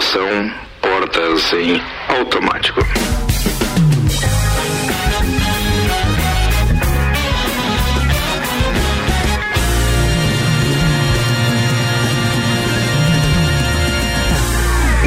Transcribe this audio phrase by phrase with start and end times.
[0.00, 0.50] situação,
[0.80, 2.80] portas em automático.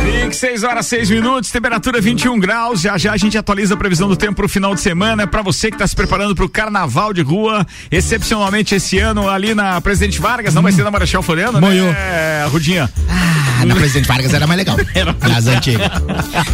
[0.03, 2.81] Mix, 6 horas 6 minutos, temperatura 21 graus.
[2.81, 5.25] Já já a gente atualiza a previsão do tempo pro final de semana.
[5.25, 9.55] Para você que está se preparando para o carnaval de rua, excepcionalmente esse ano ali
[9.55, 11.91] na Presidente Vargas, não vai ser na Marechal Floriano, Moiou.
[11.91, 12.89] né, Rudinha?
[13.10, 13.33] Ah,
[13.65, 14.77] na Presidente Vargas era mais legal.
[15.27, 15.89] Nas antigas.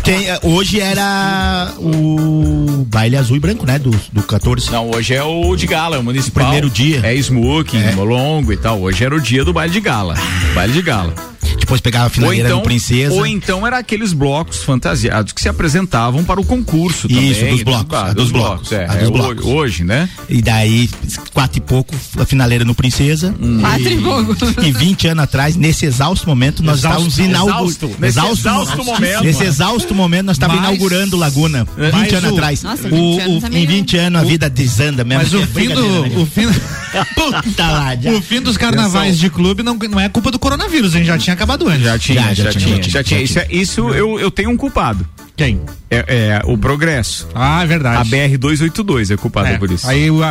[0.04, 3.80] Tem, eh, hoje era o baile azul e branco, né?
[3.80, 4.72] Do, do 14.
[4.72, 6.45] Não, hoje é o de gala, é o municipal.
[6.45, 7.02] Primeiro dia.
[7.03, 8.81] É smoking, longo e tal.
[8.81, 10.16] Hoje era o dia do baile de gala.
[10.53, 11.29] Baile de gala.
[11.70, 13.14] Depois pegava a Ou finaleira então, do Princesa.
[13.14, 17.54] ou então era aqueles blocos fantasiados que se apresentavam para o concurso Isso, também.
[17.54, 19.45] dos blocos, Ah, a dos blocos, é, a dos é, blocos.
[19.45, 20.09] ho- Hoje, né?
[20.28, 20.90] E daí,
[21.32, 23.36] quatro e pouco, a finaleira no Princesa.
[23.40, 23.59] Hum.
[23.62, 24.36] Quatro e pouco.
[24.66, 27.66] E 20 anos atrás, nesse exausto momento, nós Exausto, estávamos inaugurando.
[27.70, 29.23] exausto, nesse exausto momento.
[29.23, 31.67] Nesse exausto momento, nós estávamos Mas- inaugurando Laguna.
[31.78, 32.64] 20 Mas anos o- atrás.
[32.64, 35.23] Nossa, O- 20 anos o- é meio- em 20 anos a vida desanda mesmo.
[35.23, 35.75] Mas o É fim né?
[35.75, 36.22] do.
[36.22, 36.47] O fim,
[37.16, 40.97] Puta lá, o fim dos carnavais de clube não, não é culpa do coronavírus, a
[40.97, 41.84] gente já tinha acabado antes.
[41.84, 43.22] Já tinha, já, Já, já tinha, tinha, já tinha.
[43.22, 45.06] Isso, é- isso eu, eu tenho um culpado.
[45.36, 45.62] Quem?
[45.90, 47.26] É, é o progresso.
[47.34, 48.10] Ah, é A verdade.
[48.10, 49.88] BR 282 é culpada É, por isso.
[49.90, 50.26] Aí a,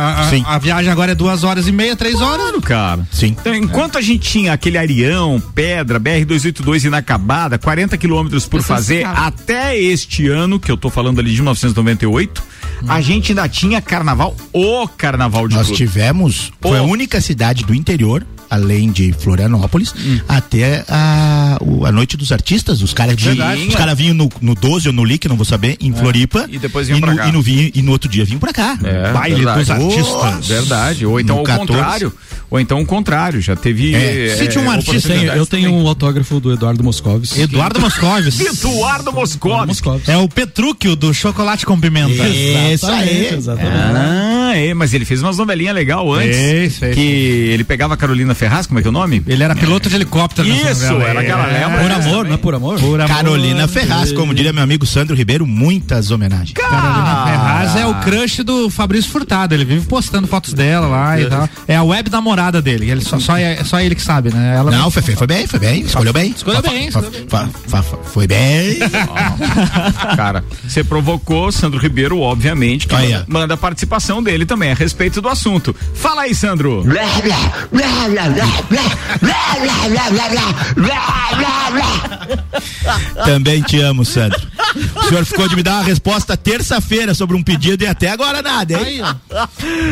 [0.45, 2.37] a- a viagem agora é duas horas e meia, três horas.
[2.45, 3.07] Claro, cara.
[3.11, 3.35] Sim.
[3.39, 9.75] Então, enquanto a gente tinha aquele Arião, Pedra, BR-282 inacabada, 40 quilômetros por fazer até
[9.79, 12.43] este ano, que eu tô falando ali de 1998,
[12.87, 15.77] a gente ainda tinha carnaval, o carnaval de Nós clube.
[15.77, 20.19] tivemos, foi a única cidade do interior, além de Florianópolis, Hum.
[20.27, 22.81] até a, o- a noite dos artistas.
[22.81, 23.15] Os caras
[23.67, 26.47] os caras vinham no, no 12 ou no LIC, não vou saber, em Floripa.
[26.51, 26.55] É.
[26.55, 27.27] E depois vinham e pra no, cá.
[27.27, 28.77] E no, vinho- e no outro dia vinham pra cá.
[28.83, 29.59] É, Baile verdade.
[29.59, 30.07] dos artistas.
[30.07, 31.05] Oh, verdade.
[31.05, 31.67] Ou então o 14.
[31.67, 32.13] contrário.
[32.51, 33.41] Ou então o contrário.
[33.41, 33.93] Já teve.
[33.93, 34.35] É.
[34.37, 35.83] Se tinha um artista, eu tenho também.
[35.83, 37.37] um autógrafo do Eduardo Moscovis.
[37.37, 38.39] Eduardo Moscovis.
[38.39, 39.81] Eduardo Moscovis.
[40.07, 42.27] É o Petrúquio do chocolate com pimenta.
[42.27, 43.33] Isso aí.
[43.33, 43.69] Exatamente.
[43.75, 46.35] Ah, é, mas ele fez umas novelinhas legal antes.
[46.35, 49.21] Fez, fez, que ele pegava a Carolina Ferraz, como é que é o nome?
[49.27, 50.47] Ele era piloto de helicóptero.
[50.47, 51.59] Isso, era aquela É.
[51.77, 51.83] lembra?
[51.83, 52.79] Por amor, não é por amor?
[52.79, 53.15] Por amor.
[53.15, 56.51] Carolina Ferraz, como diria meu amigo Sandro Ribeiro, muitas homenagens.
[56.53, 59.53] Carolina Ferraz é o crush do Fabrício Furtado.
[59.53, 61.49] Ele vive postando fotos dela lá e tal.
[61.67, 62.89] É a web namorada dele.
[62.89, 64.55] Ele só, só, é, só ele que sabe, né?
[64.55, 66.31] Ela Não, foi, foi bem, foi bem, escolheu bem.
[66.31, 66.89] Escolheu bem,
[68.03, 68.79] Foi bem.
[70.15, 75.21] Cara, você provocou Sandro Ribeiro, obviamente, que manda, manda a participação dele também a respeito
[75.21, 75.75] do assunto.
[75.93, 76.83] Fala aí, Sandro.
[83.25, 84.39] Também te amo, Sandro.
[84.95, 88.41] O senhor ficou de me dar uma resposta terça-feira sobre um pedido e até agora
[88.41, 89.01] nada, hein?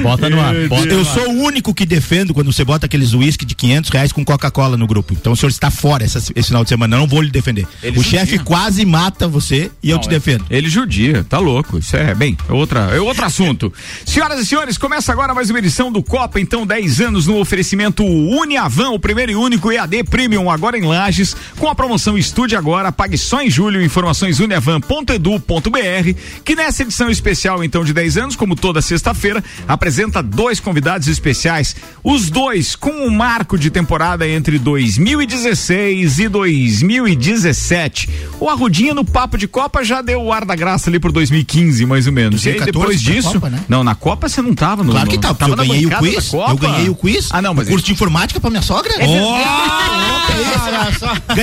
[0.03, 0.53] Bota no ar.
[0.67, 4.11] Bota Eu sou o único que defendo quando você bota aqueles uísque de 500 reais
[4.11, 5.13] com Coca-Cola no grupo.
[5.13, 6.95] Então o senhor está fora essa- esse final de semana.
[6.95, 7.67] Eu não vou lhe defender.
[7.81, 10.45] Ele o chefe quase mata você e eu te Não, é- defendo.
[10.49, 11.77] Ele judia, tá louco.
[11.79, 13.73] Isso é, bem, é, outra, é outro assunto.
[14.05, 18.03] Senhoras e senhores, começa agora mais uma edição do Copa, então 10 anos no oferecimento
[18.03, 22.91] Uniavan, o primeiro e único EAD Premium, agora em Lages, com a promoção Estude Agora,
[22.91, 28.55] pague só em julho, informações uniavan.edu.br, que nessa edição especial, então, de 10 anos, como
[28.55, 36.19] toda sexta-feira, apresenta dois convidados especiais, os dois com um marco de temporada entre 2016
[36.19, 38.09] e 2017.
[38.39, 41.85] O Arrudinha no Papo de Copa já deu o ar da graça ali por 2015,
[41.85, 42.45] mais ou menos.
[42.45, 43.33] E aí 2014 depois foi a disso.
[43.33, 43.63] Copa, né?
[43.67, 44.91] Não, na Copa você não tava no.
[44.91, 46.33] Claro que tá, porque tava eu ganhei o quiz.
[46.33, 47.29] Eu ganhei o quiz.
[47.31, 47.67] Ah, não, mas.
[47.67, 48.93] o curso de informática pra minha sogra.
[49.07, 49.37] Oh,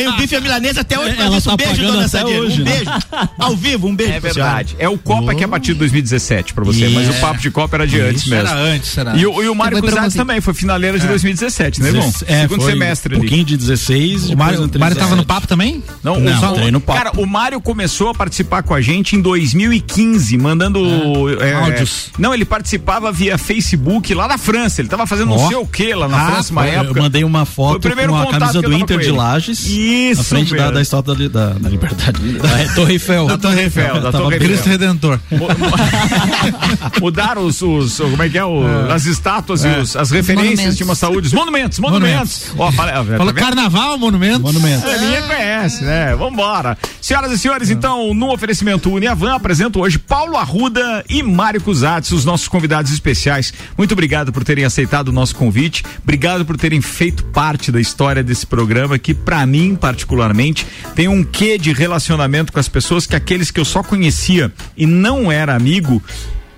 [0.05, 1.15] Ganho bife a milanesa até hoje.
[1.17, 2.41] Ela Ela tá um beijo, dona até Sadia.
[2.41, 2.71] hoje, Um né?
[2.73, 2.91] beijo.
[3.39, 4.13] Ao vivo, um beijo.
[4.13, 4.77] É verdade.
[4.79, 7.87] É o Copa que é de 2017 pra você, mas o Papo de Copa era
[7.87, 8.47] de antes mesmo.
[8.47, 10.19] Era antes, era E o, e o Mário Cusatz você.
[10.19, 12.13] também, foi finaleira de 2017, né, irmão?
[12.27, 13.27] É, Segundo foi semestre um ali.
[13.27, 14.31] pouquinho de 16.
[14.31, 15.83] O Mário, o tava no papo também?
[16.03, 16.99] Não, Não, o, no papo.
[16.99, 20.81] Cara, o Mário começou a participar com a gente em 2015, mandando
[21.41, 22.11] é, Áudios.
[22.19, 24.81] Não, ele participava via Facebook lá na França.
[24.81, 27.01] Ele tava fazendo não sei o que lá na Ah, França, uma Eu época.
[27.01, 29.11] mandei uma o foto com a camisa eu do Inter de.
[29.11, 29.67] Lages.
[29.95, 32.21] Isso, Na frente da, da estátua da, da, da Liberdade.
[32.45, 33.27] Da Torre Eiffel.
[33.27, 35.19] Da Torre Eiffel, da Torre bem- Cristo Redentor.
[37.01, 38.45] Mudaram os, os- Como é que é?
[38.45, 40.77] O, As estátuas e os- as referências Monumentos.
[40.77, 41.27] de uma saúde.
[41.29, 42.47] Os monumentos, monumentos.
[42.59, 43.35] Ó, fala- tá Falou vendo?
[43.35, 44.41] carnaval, monumento.
[44.41, 44.87] Monumento.
[44.89, 46.15] É, ninguém conhece, né?
[46.17, 46.77] Vambora.
[47.01, 52.25] Senhoras e senhores, então, no oferecimento Uniavan, apresento hoje Paulo Arruda e Mário Cusatz, os
[52.25, 53.53] nossos convidados especiais.
[53.77, 55.83] Muito obrigado por terem aceitado o nosso convite.
[56.03, 61.23] Obrigado por terem feito parte da história desse programa, que pra mim, particularmente, tem um
[61.23, 65.55] quê de relacionamento com as pessoas que aqueles que eu só conhecia e não era
[65.55, 66.03] amigo.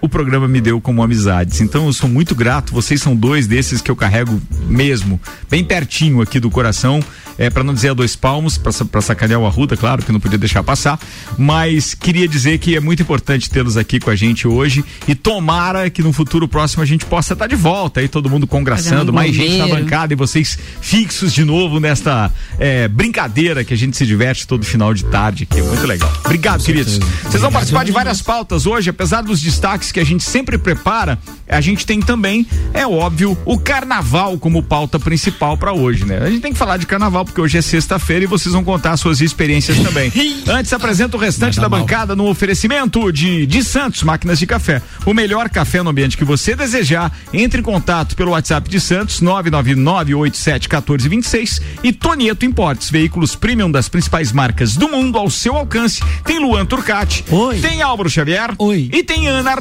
[0.07, 1.61] O programa me deu como amizades.
[1.61, 5.21] Então eu sou muito grato, vocês são dois desses que eu carrego mesmo,
[5.51, 7.01] bem pertinho aqui do coração,
[7.39, 10.39] é, para não dizer a dois palmos, para sacanear o Arruda, claro, que não podia
[10.39, 10.99] deixar passar,
[11.37, 14.85] mas queria dizer que é muito importante tê-los aqui com a gente hoje.
[15.07, 18.47] E tomara que no futuro próximo a gente possa estar de volta aí, todo mundo
[18.47, 23.77] congraçando, mais gente na bancada e vocês fixos de novo nesta é, brincadeira que a
[23.77, 26.11] gente se diverte todo final de tarde, que é muito legal.
[26.25, 26.99] Obrigado, queridos.
[27.25, 31.19] Vocês vão participar de várias pautas hoje, apesar dos destaques que a gente sempre prepara,
[31.49, 36.19] a gente tem também, é óbvio, o carnaval como pauta principal para hoje, né?
[36.19, 38.95] A gente tem que falar de carnaval porque hoje é sexta-feira e vocês vão contar
[38.99, 40.13] suas experiências também.
[40.47, 44.83] Antes apresenta o restante da bancada no oferecimento de de Santos Máquinas de Café.
[45.07, 47.11] O melhor café no ambiente que você desejar.
[47.33, 54.31] Entre em contato pelo WhatsApp de Santos 999871426 e Tonieto Importes, veículos premium das principais
[54.31, 56.03] marcas do mundo ao seu alcance.
[56.23, 57.61] Tem Luan Turcati, Oi.
[57.61, 58.91] tem Álvaro Xavier Oi.
[58.93, 59.55] e tem Ana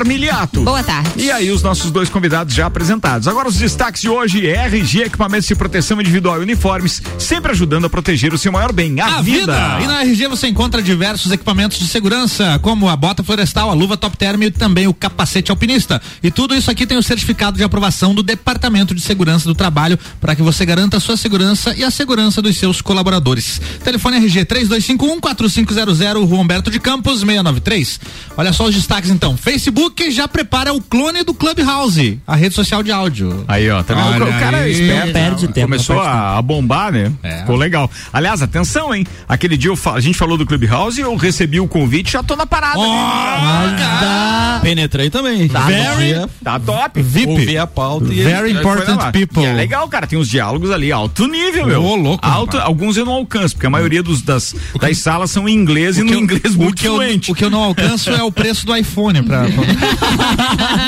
[0.63, 1.12] Boa tarde.
[1.18, 3.27] E aí os nossos dois convidados já apresentados.
[3.27, 7.89] Agora os destaques de hoje, RG Equipamentos de Proteção Individual e Uniformes, sempre ajudando a
[7.89, 9.80] proteger o seu maior bem, a, A vida.
[9.81, 13.98] E na RG você encontra diversos equipamentos de segurança, como a bota florestal, a luva
[13.98, 16.01] top term e também o capacete alpinista.
[16.24, 20.00] E tudo isso aqui tem o certificado de aprovação do Departamento de Segurança do Trabalho
[20.19, 23.62] para que você garanta a sua segurança e a segurança dos seus colaboradores.
[23.83, 26.00] Telefone RG 3251 4500,
[26.30, 28.00] Rua Humberto de Campos 693.
[28.38, 29.38] Olha só os destaques então.
[29.38, 33.44] Facebook já prepara o clone do Clubhouse, a rede social de áudio.
[33.48, 34.24] Aí, ó, tá vendo?
[34.24, 34.72] Olha o cara é aí.
[34.72, 35.06] esperto.
[35.06, 37.12] Não perde tempo, Começou não perde a, a bombar, né?
[37.24, 37.38] É.
[37.40, 37.90] Ficou legal.
[38.13, 39.06] Aliás, atenção, hein?
[39.28, 42.36] Aquele dia eu fa- a gente falou do Clubhouse, eu recebi o convite, já tô
[42.36, 42.80] na parada.
[42.80, 45.48] Ó, Penetrei também.
[45.48, 47.01] Tá Very- Tá top.
[47.01, 47.31] VIP.
[47.31, 49.44] Ouvi a pauta e Very important people.
[49.44, 50.08] E é legal, cara.
[50.08, 51.84] Tem uns diálogos ali, alto nível, meu.
[51.84, 52.63] Ô, louco, Alto, rapaz.
[52.66, 56.01] alguns eu não alcanço, porque a maioria dos, das, das salas são em inglês e
[56.01, 57.31] no que eu- inglês o muito que eu, fluente.
[57.31, 59.22] O que eu não alcanço é o preço do iPhone.
[59.24, 59.56] Pra, que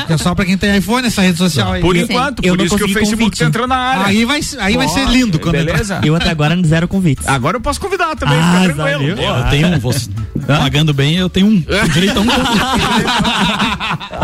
[0.09, 1.81] é só pra quem tem iPhone essa rede social aí.
[1.81, 2.04] Por Sim.
[2.04, 3.39] enquanto, Eu por não isso que o consegui Facebook convite.
[3.39, 4.06] tá entrando na área.
[4.07, 6.01] Aí vai, aí vai ser lindo quando Beleza?
[6.04, 7.27] Eu até agora zero convites.
[7.27, 9.21] Agora eu posso convidar também, Ah, fica tranquilo.
[9.21, 10.09] Eu tenho um, você,
[10.45, 11.59] pagando bem, eu tenho um.
[11.94, 12.27] Direito a um.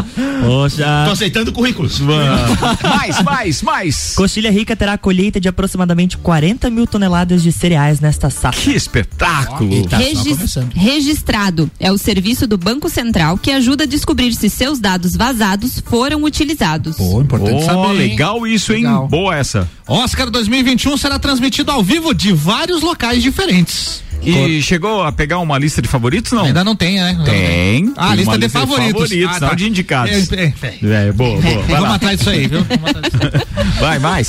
[0.46, 1.04] Poxa.
[1.06, 2.00] Tô aceitando currículos.
[2.00, 4.14] mais, mais, mais.
[4.16, 8.62] Coxilha Rica terá colheita de aproximadamente 40 mil toneladas de cereais nesta safra.
[8.62, 9.88] Que espetáculo.
[9.88, 14.50] Tá só Regis- registrado é o serviço do Banco Central que ajuda a descobrir se
[14.50, 16.96] seus dados vazados foram utilizados.
[16.98, 17.88] Pô, importante Oh, saber.
[17.92, 17.98] hein?
[18.10, 18.84] legal isso, hein?
[18.84, 19.08] Legal.
[19.08, 19.70] Boa essa.
[19.88, 24.02] Oscar 2021 será transmitido ao vivo de vários locais diferentes.
[24.26, 26.46] E chegou a pegar uma lista de favoritos, não?
[26.46, 27.18] Ainda não tem, né?
[27.26, 27.94] Tem.
[27.98, 29.02] Ah, Tem lista de lista de favoritos.
[29.10, 30.32] favoritos, ah, não de indicados.
[30.32, 31.08] É, é, é.
[31.08, 31.42] É, boa, boa.
[31.42, 31.96] Vai, Vamos lá.
[31.96, 32.66] atrás disso aí, viu?
[33.80, 34.28] Vai, mais.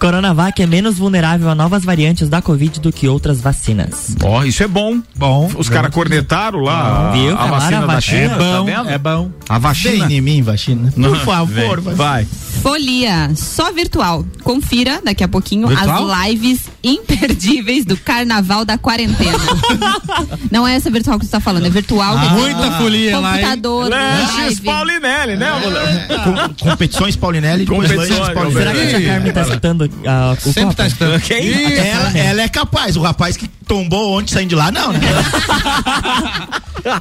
[0.00, 4.16] Coronavac é menos vulnerável a novas variantes da Covid do que outras vacinas.
[4.22, 5.00] Ó, isso é bom.
[5.16, 5.50] Bom.
[5.56, 7.34] Os caras cornetaram lá a, Viu?
[7.34, 8.90] a Cara, vacina a da vacina China, É bom, tá vendo?
[8.90, 9.30] é bom.
[9.48, 10.12] A Vem vacina.
[10.12, 10.92] em mim, vacina.
[10.96, 12.24] Por favor, Vem, vai.
[12.24, 12.26] vai.
[12.62, 14.24] Folia, só virtual.
[14.42, 16.10] Confira daqui a pouquinho Virtual?
[16.10, 19.17] as lives imperdíveis do Carnaval da Quarentena.
[20.50, 22.16] Não é essa virtual que você tá falando, é virtual.
[22.16, 23.44] Ah, muita folia lá, hein?
[23.44, 24.60] Computador, Lanches.
[24.60, 26.14] Paulinelli, né, moleque?
[26.24, 28.52] Com- competições Paulinelli, Competições, Paulinelli.
[28.52, 30.86] Será que a Carmen tá escutando ah, o Sempre tá.
[31.20, 31.42] Quem?
[31.48, 35.00] Ih, Ela, ela é capaz, o rapaz que tombou ontem saindo de lá, não, né?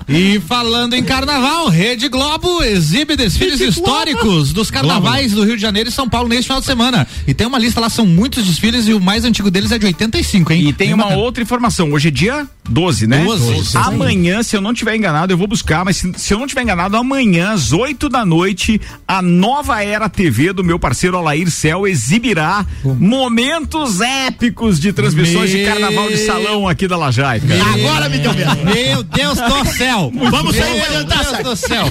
[0.10, 5.88] E falando em carnaval, Rede Globo exibe desfiles históricos dos carnavais do Rio de Janeiro
[5.90, 7.08] e São Paulo neste final de semana.
[7.28, 9.86] E tem uma lista lá, são muitos desfiles e o mais antigo deles é de
[9.86, 10.62] 85, hein?
[10.70, 11.22] E tem Bem uma bacana.
[11.22, 11.92] outra informação.
[11.92, 13.24] Hoje é dia 12, né?
[13.24, 13.78] 12.
[13.78, 16.62] Amanhã, se eu não tiver enganado, eu vou buscar, mas se, se eu não tiver
[16.64, 21.88] enganado, amanhã, às 8 da noite, a nova Era TV do meu parceiro Alair Cel
[21.88, 27.48] exibirá momentos épicos de transmissões de Meu- carnaval de salão aqui da Lajaica.
[27.74, 28.56] Agora me deu medo.
[28.66, 30.12] Meu Deus do céu!
[30.30, 31.86] Vamos sair Meu pra jantar, Deus do céu!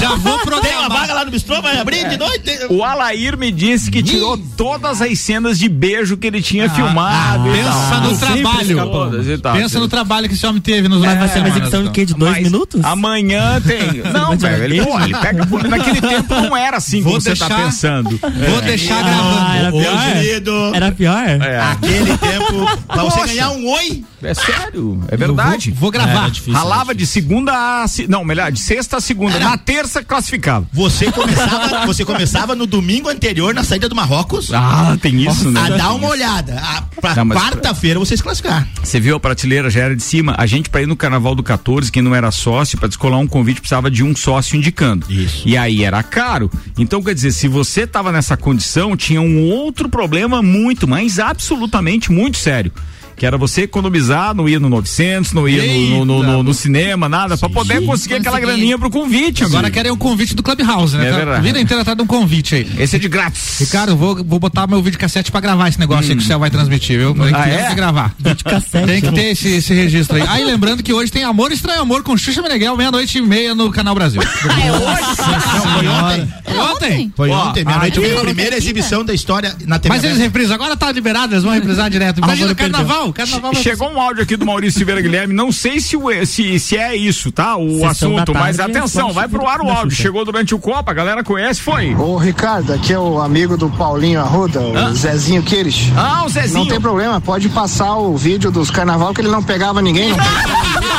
[0.00, 2.50] Já vou Tem uma vaga lá no bistrô, vai abrir de noite.
[2.68, 7.48] O Alair me disse que tirou todas as cenas de beijo que ele tinha filmado.
[7.48, 8.00] e pensa tal.
[8.02, 8.90] no trabalho.
[8.90, 9.54] todas e tal.
[9.56, 11.92] Pensa no trabalho que esse homem teve nos Mas ser uma semanas, de então.
[11.92, 12.04] quê?
[12.04, 12.84] De dois Mas minutos?
[12.84, 14.02] Amanhã tem.
[14.12, 14.64] Não, Mas velho.
[14.64, 15.46] Ele, pô, ele pega.
[15.68, 18.18] Naquele tempo não era assim Vou como você tá deixar- pensando.
[18.20, 19.78] Vou deixar Ah, era gravando.
[19.82, 19.94] pior?
[19.94, 21.24] Ô, querido, Era pior?
[21.28, 23.26] É, aquele tempo, pra você Poxa.
[23.26, 25.04] ganhar um oi, é sério.
[25.08, 25.70] É verdade.
[25.70, 26.26] Vou, vou gravar.
[26.26, 27.84] É, difícil, Ralava de segunda a.
[28.08, 29.38] Não, melhor, de sexta a segunda.
[29.38, 30.66] Na terça classificava.
[30.72, 35.60] você começava, você começava no domingo anterior, na saída do Marrocos, Ah, tem isso, né?
[35.60, 36.54] a dar uma olhada.
[36.60, 38.66] A, pra mas- quarta-feira vocês classificar.
[38.82, 40.34] Você viu a prateleira, já era de cima.
[40.36, 43.26] A gente, pra ir no carnaval do 14, quem não era sócio, pra descolar um
[43.26, 45.06] convite, precisava de um sócio indicando.
[45.08, 45.48] Isso.
[45.48, 46.50] E aí era caro.
[46.76, 52.10] Então, quer dizer, se você tava nessa condição, tinha um outro problema muito, mas absolutamente
[52.10, 52.72] muito sério.
[53.20, 57.06] Que era você economizar, não ia no 900, não ia no, no, no- no cinema,
[57.06, 59.44] nada, pra poder conseguir aquela graninha pro convite.
[59.44, 59.74] Agora amigo.
[59.74, 61.06] querem o convite do Clubhouse, né?
[61.06, 61.36] É Tá- verdade.
[61.38, 62.66] A vida inteira tá dando um convite aí.
[62.78, 63.58] Esse é de grátis.
[63.60, 66.38] Ricardo, vou, vou botar meu vídeo cassete pra gravar esse negócio aí que o céu
[66.38, 67.12] vai transmitir, viu?
[67.12, 67.68] Tem Ah, que, é?
[67.68, 68.14] que gravar.
[68.42, 70.24] cassete, Tem que ter esse, esse registro aí.
[70.26, 73.70] Aí lembrando que hoje tem Amor Estranho Amor com Xuxa Meneghel, meia-noite e meia no
[73.70, 74.22] Canal Brasil.
[74.24, 76.28] Não, foi ontem.
[76.58, 77.12] Ontem?
[77.14, 77.98] Foi ontem, meia-noite.
[78.00, 79.94] aí- Foi a primeira exibição da história na TV.
[79.94, 82.18] Mas eles reprisam, agora tá liberado, eles vão reprisar direto.
[82.18, 85.96] Imagina, carnaval, carnaval vai Chegou um áudio aqui do Maurício Silveira Guilherme, não sei se,
[86.26, 87.56] se, se é isso, tá?
[87.56, 89.96] O Sessão assunto, mas atenção, vai pro ar o áudio.
[89.96, 91.94] Chegou durante o Copa, a galera conhece, foi.
[91.94, 95.90] Ô Ricardo, aqui é o amigo do Paulinho Arruda, o Zezinho Queires.
[95.96, 96.60] Ah, o Zezinho.
[96.60, 100.10] Não tem problema, pode passar o vídeo dos carnaval que ele não pegava ninguém.
[100.10, 100.80] Não pegava.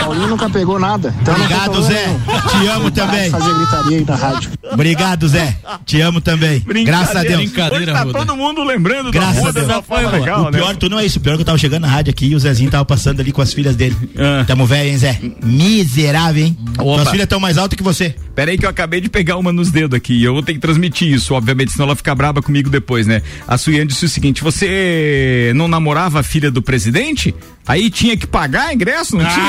[0.00, 1.14] Paulinho nunca pegou nada.
[1.20, 2.06] Então Obrigado, Zé.
[2.06, 2.20] nenhum.
[2.60, 3.30] Te amo também.
[3.30, 4.50] Fazer gritaria aí na rádio.
[4.72, 5.56] Obrigado, Zé.
[5.84, 6.62] Te amo também.
[6.84, 7.52] Graças a Deus.
[7.72, 9.66] Hoje tá todo mundo lembrando Graças da a Ruda Deus.
[9.68, 10.76] da forma legal, o pior, né?
[10.78, 11.18] tu não é isso.
[11.18, 13.20] O pior é que eu tava chegando na rádio aqui e o Zezinho tava passando
[13.20, 13.96] ali com as filhas dele.
[14.18, 14.44] Ah.
[14.46, 15.18] Tamo velho, hein, Zé?
[15.42, 16.56] Miserável, hein?
[16.78, 16.96] Opa.
[16.96, 18.14] Tuas filhas estão mais altas que você.
[18.34, 20.52] Pera aí que eu acabei de pegar uma nos dedos aqui e eu vou ter
[20.52, 23.22] que transmitir isso, obviamente, senão ela fica braba comigo depois, né?
[23.48, 27.34] A Suiane disse o seguinte, você não namorava a filha do presidente?
[27.66, 29.16] Aí tinha que pagar ingresso?
[29.16, 29.46] Não tinha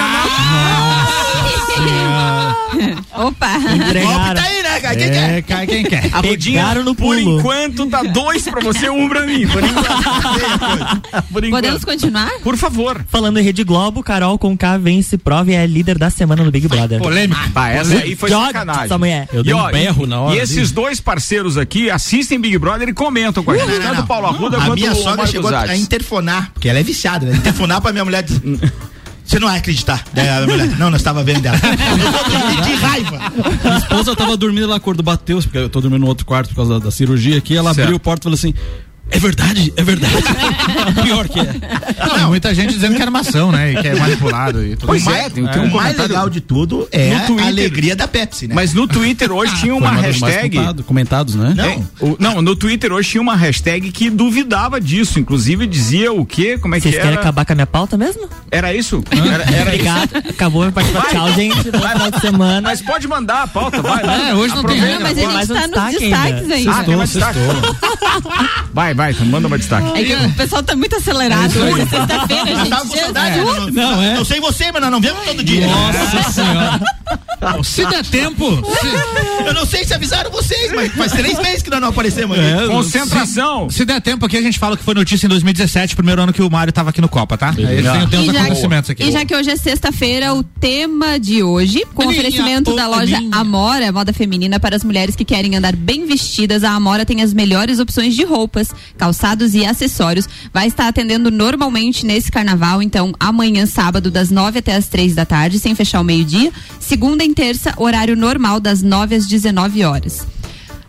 [3.15, 3.47] Opa!
[3.57, 4.35] O golpe Entregaram.
[4.35, 4.95] tá aí, né, cara?
[4.95, 5.37] Quem quer?
[5.37, 6.09] É, cai quem quer.
[6.13, 7.39] A Pegaram no por pulo.
[7.39, 9.47] enquanto, tá dois pra você, um pra mim.
[9.47, 9.87] Por enquanto.
[11.31, 11.61] Por enquanto.
[11.63, 12.31] Podemos continuar?
[12.43, 13.03] Por favor.
[13.09, 16.67] Falando em Rede Globo, Carol Conká vence prova e é líder da semana no Big
[16.67, 16.99] Brother.
[16.99, 17.39] Polêmica.
[17.55, 18.83] Ah, essa aí foi Joga sacanagem.
[18.83, 19.27] essa mulher.
[19.33, 22.93] Eu dei um berro na hora E esses dois parceiros aqui assistem Big Brother e
[22.93, 23.79] comentam com a gente.
[23.79, 26.79] Tanto o Paulo Arruda A quanto minha o sogra Marcos chegou a interfonar, porque ela
[26.79, 27.35] é viciada, né?
[27.37, 28.41] Interfonar pra minha mulher dizer.
[29.23, 30.05] Você não vai acreditar.
[30.13, 33.19] Daí a mulher, não, nós estava vendo dormir de raiva.
[33.63, 36.55] Minha esposa tava dormindo, ela acordou, bateu, porque eu tô dormindo no outro quarto por
[36.55, 37.55] causa da, da cirurgia aqui.
[37.55, 37.85] Ela Certo.
[37.87, 38.53] abriu o porta e falou assim:
[39.09, 40.13] É verdade, é verdade.
[41.03, 41.45] Pior que é.
[42.19, 43.71] Não, muita gente dizendo que é armação, né?
[43.73, 45.17] E que é manipulado e tudo Pois mais.
[45.25, 46.01] é, tem, tem o um mais comentário.
[46.11, 48.55] legal de tudo é a alegria da Pepsi, né?
[48.55, 50.49] Mas no Twitter hoje tinha uma uma mais hashtag.
[50.55, 51.53] comentado- comentados, né?
[51.55, 51.65] Não.
[51.65, 55.19] É, o- não, no Twitter hoje tinha uma hashtag que duvidava disso.
[55.19, 56.57] Inclusive dizia o quê?
[56.57, 57.21] Como é Vocês que querem era?
[57.21, 58.27] acabar com a minha pauta mesmo?
[58.51, 59.03] Era isso?
[59.11, 59.61] Era, era isso.
[59.61, 60.09] Obrigado.
[60.29, 61.11] Acabou meu participação.
[61.11, 61.71] Tchau, gente.
[61.71, 62.61] Bom final de semana.
[62.61, 64.29] Mas pode mandar a pauta, vai.
[64.29, 64.93] É, hoje não tem Aproveita.
[64.99, 66.71] Não, mas a Mais gente tá nos destaque destaques ainda.
[66.71, 67.39] Ah, tem mais destaque.
[68.73, 69.87] Vai, vai, manda uma destaque.
[69.97, 73.03] É que o pessoal tá muito acelerado hoje, sexta-feira, Eu tava com gente.
[73.03, 73.35] saudade.
[73.35, 73.73] Jesus.
[73.73, 74.17] Não, Não, é.
[74.17, 75.67] Eu sei você, mas nós não vemos todo dia.
[75.67, 76.79] Nossa senhora.
[77.39, 78.45] Não, se der tempo,
[78.79, 82.37] se, Eu não sei se avisaram vocês, mas faz três meses que nós não aparecemos.
[82.37, 83.69] É, Concentração.
[83.69, 86.41] se der tempo aqui, a gente fala que foi notícia em 2017, primeiro ano que
[86.41, 87.49] o Mário tava aqui no Copa, tá?
[87.49, 89.03] Aí tem, tem E já, acontecimentos aqui.
[89.03, 93.19] e já que hoje é sexta-feira, o tema de hoje, com Aninha, oferecimento da loja.
[93.31, 97.33] Amora, moda feminina para as mulheres que querem andar bem vestidas, a Amora tem as
[97.33, 100.27] melhores opções de roupas, calçados e acessórios.
[100.53, 105.25] Vai estar atendendo normalmente nesse carnaval, então amanhã, sábado, das 9 até as três da
[105.25, 106.51] tarde, sem fechar o meio-dia.
[106.79, 110.25] Segunda e terça, horário normal, das 9 às 19 horas.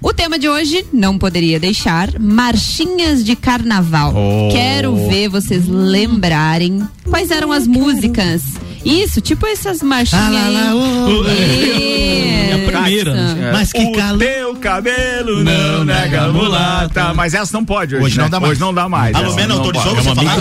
[0.01, 4.15] O tema de hoje não poderia deixar marchinhas de carnaval.
[4.15, 4.53] Oh.
[4.53, 8.43] Quero ver vocês lembrarem quais eram as músicas.
[8.89, 12.49] Isso, tipo essas marchinhas Ah, lá, lá, ô, aí.
[12.51, 13.51] É a primeira, né?
[13.53, 14.19] Mas que o calor.
[14.19, 17.13] teu cabelo não nega mulata.
[17.15, 18.23] Mas essa não pode hoje, Hoje né?
[18.25, 18.51] não dá mais.
[18.53, 19.15] Hoje não dá mais.
[19.15, 20.05] A Lumena não autorizou pode.
[20.07, 20.35] você É falar?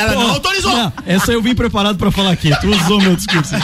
[0.00, 0.76] Ela não autorizou.
[0.76, 2.50] Não, essa eu vim preparado pra falar aqui.
[2.60, 3.54] Tu usou meu discurso.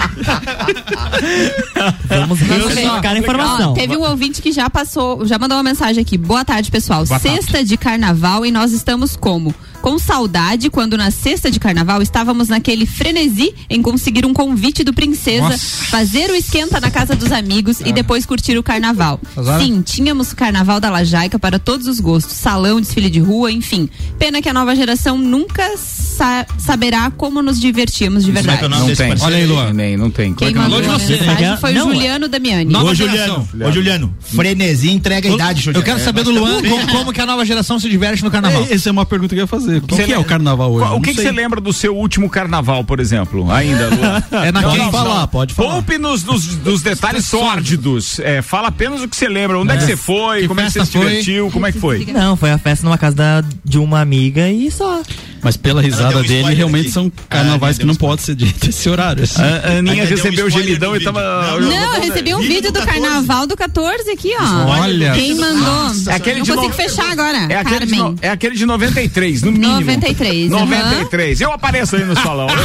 [2.08, 2.74] Vamos Vamos ver.
[2.74, 3.70] verificar a informação.
[3.72, 6.16] Ó, teve um ouvinte que já passou, já mandou uma mensagem aqui.
[6.18, 7.04] Boa tarde, pessoal.
[7.04, 7.36] Boa tarde.
[7.42, 9.54] sexta de carnaval e nós estamos como?
[9.82, 14.94] Com saudade quando na sexta de carnaval estávamos naquele frenesi em conseguir um convite do
[14.94, 15.58] Princesa, Nossa.
[15.58, 19.20] fazer o esquenta na casa dos amigos e depois curtir o carnaval.
[19.36, 19.60] Azar.
[19.60, 23.88] Sim, tínhamos o carnaval da Lajaica para todos os gostos, salão, desfile de rua, enfim.
[24.20, 28.48] Pena que a nova geração nunca sa- saberá como nos divertíamos de Como é que
[28.48, 28.88] é o verdade.
[28.88, 29.26] Não tem.
[29.26, 29.72] Olha aí, Luan.
[29.72, 30.32] Nem, não tem.
[30.32, 31.12] Quem é que é o nome mandou a de você?
[31.18, 31.94] mensagem foi Não, o é.
[31.94, 32.70] Juliano Damiani.
[32.72, 32.94] Nova Ô.
[32.94, 37.20] Juliano, ô, Juliano, frenesi entrega a idade, Eu quero saber do Luan como, como que
[37.20, 38.64] a nova geração se diverte no carnaval.
[38.70, 39.71] É, Essa é uma pergunta que eu ia fazer.
[39.78, 40.84] O que, é lembra- o carnaval hoje?
[40.86, 43.50] Qual- O que você lembra do seu último carnaval, por exemplo?
[43.50, 44.22] Ainda, Luan?
[44.44, 45.72] É na Pode falar, pode falar.
[45.74, 48.18] Poupe nos, dos, dos detalhes sórdidos.
[48.20, 49.58] É, fala apenas o que você lembra.
[49.58, 50.42] Onde é, que você foi?
[50.42, 51.50] Que como é que você se divertiu?
[51.50, 52.04] Como é que foi?
[52.06, 55.02] Não, foi a festa numa casa da- de uma amiga e só.
[55.42, 56.92] Mas pela risada um dele, realmente aqui.
[56.92, 59.24] são Ah, carnavais deu que não pode ser dito esse horário.
[59.24, 59.42] assim.
[59.42, 61.20] A Aninha deu um recebeu o gemidão e tava.
[61.58, 61.68] vídeo.
[61.68, 63.00] Não, eu recebi um Vídeo do do 14.
[63.00, 64.66] carnaval do 14 aqui, ó.
[64.80, 65.12] Olha.
[65.12, 65.92] Quem mandou?
[66.08, 67.38] É aquele Não de consigo no- fechar agora.
[67.50, 68.12] É aquele, de Carmen.
[68.12, 69.72] no- é aquele de 93, no mínimo.
[69.80, 70.60] 93, aham.
[70.60, 71.40] 93.
[71.40, 72.46] Eu apareço aí no salão.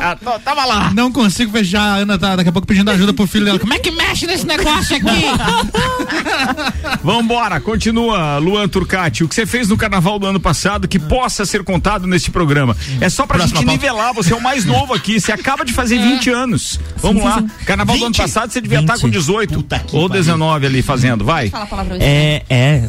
[0.00, 0.92] Ah, Tava lá.
[0.94, 1.78] Não consigo fechar.
[1.82, 3.58] A Ana tá daqui a pouco pedindo ajuda pro filho dela.
[3.58, 5.06] Como é que mexe nesse negócio aqui?
[7.02, 9.24] Vambora, continua, Luan Turcati.
[9.24, 12.76] O que você fez no carnaval do ano passado que possa ser contado nesse programa.
[13.00, 13.80] É só pra Próxima gente pauta.
[13.86, 14.14] nivelar.
[14.14, 15.20] Você é o mais novo aqui.
[15.20, 16.78] Você acaba de fazer 20 anos.
[16.96, 17.42] Vamos lá.
[17.66, 18.16] Carnaval do ano 20?
[18.22, 20.22] passado você devia estar com 18 Puta que ou pariu.
[20.22, 21.24] 19 ali fazendo.
[21.24, 21.50] Vai.
[21.50, 22.00] Fala palavrões.
[22.02, 22.88] É, é.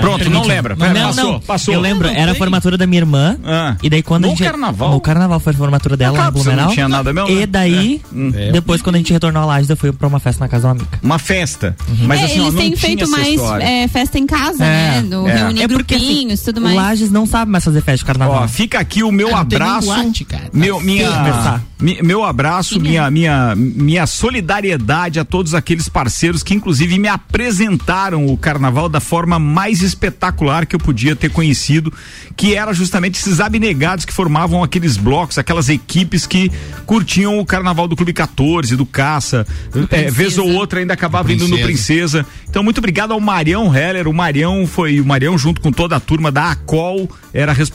[0.00, 0.76] Pronto, não lembra.
[0.76, 1.40] Pera, Não, passou, não.
[1.40, 1.74] passou.
[1.74, 3.36] Eu lembro, era a formatura da minha irmã.
[3.44, 3.76] Ah.
[3.82, 4.44] E daí quando No a gente.
[4.44, 4.90] carnaval?
[4.92, 6.72] No carnaval foi a formatura dela lá em você não Blumenau.
[6.72, 7.42] tinha nada mesmo, né?
[7.42, 8.00] E daí,
[8.34, 8.52] É.
[8.52, 10.66] depois quando a gente retornou a Lages, eu fui pra uma festa na casa de
[10.66, 10.98] uma amiga.
[11.02, 11.76] Uma festa.
[12.02, 15.02] Mas É, assim, eles não têm feito mais é, festa em casa, É, né?
[15.02, 15.34] Do, é.
[15.36, 16.76] Reunir É porque, assim, grupinhos, tudo mais.
[16.76, 18.42] Lages não sabe mais fazer festa de carnaval.
[18.44, 19.86] Ó, fica aqui o meu Ah, abraço.
[19.88, 26.54] boate, meu, minha, mi- meu abraço, minha, minha, minha solidariedade a todos aqueles parceiros que,
[26.54, 31.92] inclusive, me apresentaram o carnaval da forma mais espetacular que eu podia ter conhecido,
[32.36, 36.50] que era justamente esses abnegados que formavam aqueles blocos, aquelas equipes que
[36.86, 39.46] curtiam o carnaval do Clube 14, do Caça.
[39.90, 41.74] É, vez ou outra ainda acabava indo no Princesa.
[41.74, 42.26] Princesa.
[42.48, 44.08] Então, muito obrigado ao Marião Heller.
[44.08, 47.73] O Marião foi o Marião junto com toda a turma da ACOL, era responsável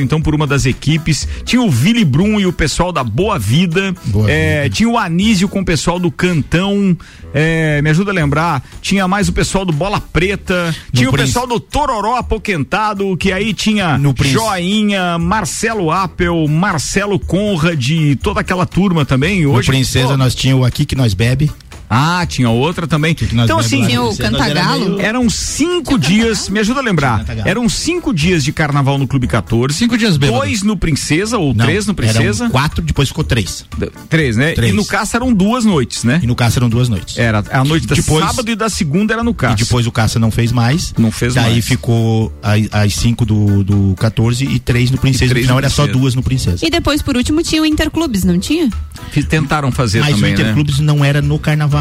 [0.00, 1.26] então por uma das equipes.
[1.44, 3.94] Tinha o Vili Brum e o pessoal da Boa Vida.
[4.06, 4.74] Boa É, Vida.
[4.74, 6.96] tinha o Anísio com o pessoal do Cantão.
[7.32, 8.62] É, me ajuda a lembrar.
[8.80, 10.74] Tinha mais o pessoal do Bola Preta.
[10.92, 11.28] tinha o Prince.
[11.28, 14.14] pessoal do Tororó Apoquentado, que aí tinha No.
[14.20, 17.86] Joinha, Marcelo Appel, Marcelo Conrad,
[18.22, 19.42] toda aquela turma também.
[19.42, 21.50] No Hoje, Princesa pô, nós tinha o Aqui Que Nós Bebe.
[21.90, 23.14] Ah, tinha outra também.
[23.14, 23.84] que Então, assim?
[23.86, 24.90] Tinha o Cantagalo.
[24.96, 27.24] meio- eram cinco dias, me ajuda a lembrar.
[27.44, 29.74] Eram cinco dias de carnaval no Clube 14.
[29.78, 30.38] Cinco dias bêbado.
[30.40, 32.44] Dois no Princesa, ou Não, três no Princesa.
[32.44, 33.64] Eram quatro, depois ficou três.
[33.76, 34.52] D- Três, né?
[34.52, 34.72] Três.
[34.72, 36.20] E no Caça eram duas noites, né?
[36.22, 37.16] E no Caça eram duas noites.
[37.18, 39.54] Era a noite da Depois- sábado e da segunda era no Caça.
[39.54, 40.92] E depois o Caça não fez mais.
[40.98, 41.64] Não fez Daí mais.
[41.64, 45.24] ficou a- as cinco do, do 14 e três no Princesa.
[45.24, 46.64] E No três final no era só duas no Princesa.
[46.66, 48.68] E depois, por último, tinha o Interclubes, não tinha?
[49.10, 50.42] Fiz- Tentaram fazer Mas também, o né?
[50.42, 51.77] Interclubes não era no carnaval.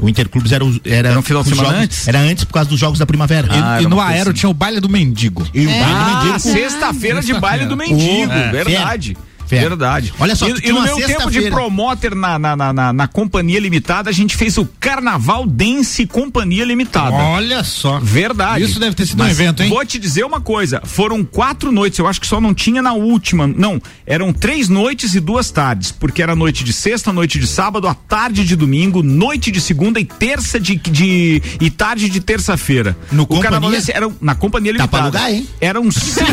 [0.00, 2.08] O Interclubes era, era, Era um final de os semana jogos- antes?
[2.08, 3.46] Era antes por causa dos jogos da primavera.
[3.48, 4.40] E, Ah, e era no Aero assim.
[4.40, 5.46] tinha o baile do mendigo.
[5.54, 6.38] E o baile do Ah, mendigo.
[6.40, 8.04] sexta-feira de baile do Sexta-feira.
[8.06, 8.50] mendigo, É.
[8.50, 9.16] verdade.
[9.46, 9.68] Fera.
[9.68, 10.12] Verdade.
[10.18, 14.10] Olha só, e, e no meu tempo de promoter na, na, na, na, Companhia Limitada,
[14.10, 17.14] a gente fez o Carnaval Dance Companhia Limitada.
[17.16, 17.98] Olha só.
[18.00, 18.64] Verdade.
[18.64, 19.68] Isso deve ter sido um Mas evento, hein?
[19.68, 22.92] Vou te dizer uma coisa: foram quatro noites, eu acho que só não tinha na
[22.92, 23.46] última.
[23.46, 27.86] Não, eram três noites e duas tardes, porque era noite de sexta, noite de sábado,
[27.88, 30.76] a tarde de domingo, noite de segunda e terça de.
[30.76, 32.96] de e tarde de terça-feira.
[33.12, 33.50] No o Companhia?
[33.50, 35.10] Carnaval Dance era na Companhia Tá Limitada.
[35.10, 35.48] pra alugar, hein?
[35.60, 36.24] Eram cinco,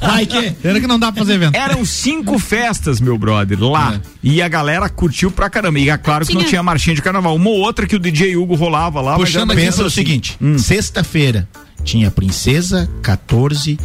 [0.00, 0.50] Vai que.
[0.52, 1.54] Pena que não dá pra fazer evento.
[1.56, 4.00] eram cinco festas, meu brother, lá.
[4.22, 5.78] E a galera curtiu pra caramba.
[5.78, 7.34] E é claro que não Tinha- tinha marchinha de carnaval.
[7.36, 9.12] Uma ou outra que o DJ Hugo rolava lá.
[9.18, 9.82] mas Puxando Pensa assim.
[9.82, 10.58] no seguinte: Hum.
[10.58, 11.48] sexta-feira
[11.84, 13.78] tinha Princesa, 14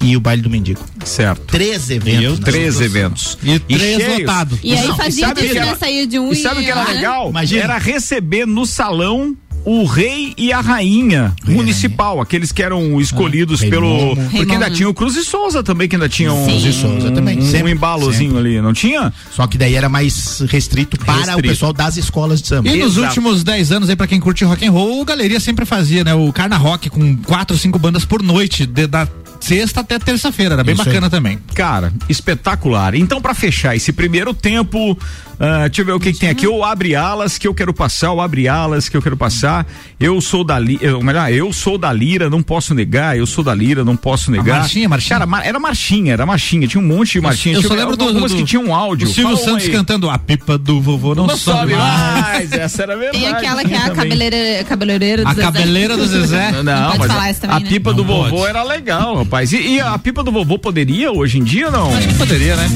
[0.00, 0.80] e o baile do mendigo.
[1.04, 1.42] Certo.
[1.46, 2.40] Três eventos.
[2.40, 3.38] Três eventos.
[3.42, 4.20] E três cheios.
[4.20, 4.58] lotado.
[4.62, 5.66] E aí Não, fazia sabe o disso, que né?
[5.68, 7.30] era- Saía de um E sabe o que era legal?
[7.30, 7.62] Imagina.
[7.62, 13.00] Era receber no salão o rei e a rainha Rei e municipal, aqueles que eram
[13.00, 13.88] escolhidos Rei pelo.
[13.88, 14.16] Momo.
[14.16, 16.72] Porque Rei ainda tinha o Cruz e Souza também, que ainda tinha um, Cruz e
[16.72, 19.12] Souza também, um, sempre, embalozinho ali, não tinha?
[19.30, 21.38] Só que daí era mais restrito para Restrito.
[21.38, 22.68] o pessoal das escolas de samba.
[22.68, 23.06] E nos Exato.
[23.08, 26.14] últimos 10 anos aí, pra quem curte rock and roll, o Galeria sempre fazia, né?
[26.14, 29.06] O Carna Rock com quatro, cinco bandas por noite, de- da
[29.40, 30.54] sexta até terça-feira.
[30.54, 31.10] Era bem Isso bacana aí.
[31.10, 31.38] também.
[31.54, 32.94] Cara, espetacular.
[32.94, 34.96] Então, pra fechar esse primeiro tempo,
[35.44, 36.46] ah, deixa eu ver o que, que tem aqui.
[36.46, 39.66] O abre alas que eu quero passar, o abre alas que eu quero passar.
[39.98, 43.18] Eu sou da lira, ou melhor, eu sou da lira, não posso negar.
[43.18, 44.60] Eu sou da lira, não posso negar.
[44.60, 45.18] marchinha, marchinha?
[45.18, 46.68] Cara, ma- era marchinha, era marchinha.
[46.68, 47.56] Tinha um monte de marchinha.
[47.56, 49.08] eu só lembro do, algumas do- que tinham um áudio.
[49.08, 49.72] O Silvio Fala Santos aí.
[49.72, 52.20] cantando A pipa do vovô não, Não sobe mais.
[52.22, 52.52] mais.
[52.52, 53.18] Essa era verdade.
[53.24, 55.42] Tem aquela que é a cabeleireira, cabeleireira do A Zezé.
[55.42, 56.52] cabeleira do Zezé.
[56.52, 57.68] Não, Não mas falar a, também, a né?
[57.68, 58.48] pipa do Não vovô pode.
[58.50, 59.52] era legal, rapaz.
[59.52, 61.96] E, e a pipa do vovô poderia hoje em dia ou não?
[61.96, 62.68] Acho que poderia, né?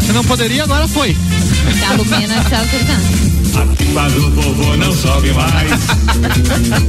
[0.00, 1.14] Se não poderia, agora foi.
[1.88, 3.34] A Lumena está cantando.
[3.54, 5.70] A pipa do vovô não sobe mais.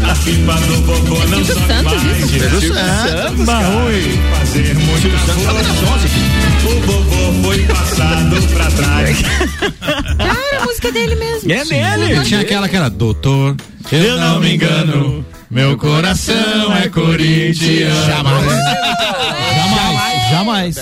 [0.09, 2.19] A pipa do vovô não Silvio sobe Santos, mais.
[2.33, 2.73] isso?
[2.73, 3.67] Santos, cara.
[4.39, 6.07] Fazer muita força.
[6.65, 9.17] O vovô foi passado pra trás.
[10.17, 11.51] Cara, a música dele mesmo.
[11.51, 12.21] É dele.
[12.23, 13.55] Tinha aquela que era Doutor,
[13.91, 18.05] eu não me engano, meu coração é corintiano.
[18.07, 18.45] Jamais.
[18.45, 19.75] Jamais.
[19.75, 20.14] Jamais.
[20.35, 20.75] Jamais.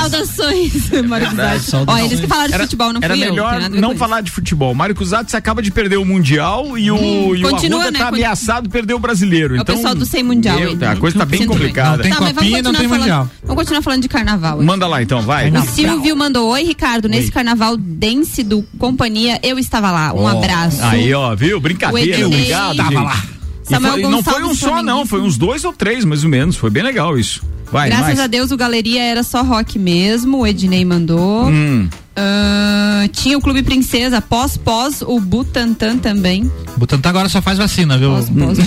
[0.00, 1.72] Saudações, Mário Cusatz.
[1.86, 3.30] Ó, eles que falaram de futebol, não Era fui eu.
[3.30, 4.74] melhor ver não falar de futebol.
[4.74, 7.98] Mário Cusatz acaba de perder o Mundial e o, e o continua, Arruda né?
[7.98, 9.56] tá Con- ameaçado de perder o brasileiro.
[9.56, 11.96] É o então, pessoal do Sem Mundial meu, a coisa tá bem complicada.
[11.96, 13.30] Não tem Tá, copinha, não continuar tem falando- mundial.
[13.42, 14.56] Vamos continuar falando de carnaval.
[14.56, 14.64] aqui.
[14.64, 15.50] Manda lá então, vai.
[15.50, 20.78] O Silvio mandou, oi Ricardo, nesse carnaval dance do Companhia, eu estava lá, um abraço.
[20.82, 21.60] Aí, ó, viu?
[21.60, 22.76] Brincadeira, O obrigado.
[22.76, 23.22] Tava lá.
[23.64, 26.30] E Samuel foi- não foi um só, não, foi uns dois ou três, mais ou
[26.30, 26.56] menos.
[26.56, 27.42] Foi bem legal isso.
[27.72, 28.20] Vai, Graças mais.
[28.20, 31.46] a Deus o Galeria era só rock mesmo, o Ednei mandou.
[31.48, 31.88] Hum.
[32.14, 36.50] Ah, tinha o Clube Princesa, pós-pós, o Butantan também.
[36.76, 38.10] Butantan agora só faz vacina, viu?
[38.10, 38.58] Pós-pós.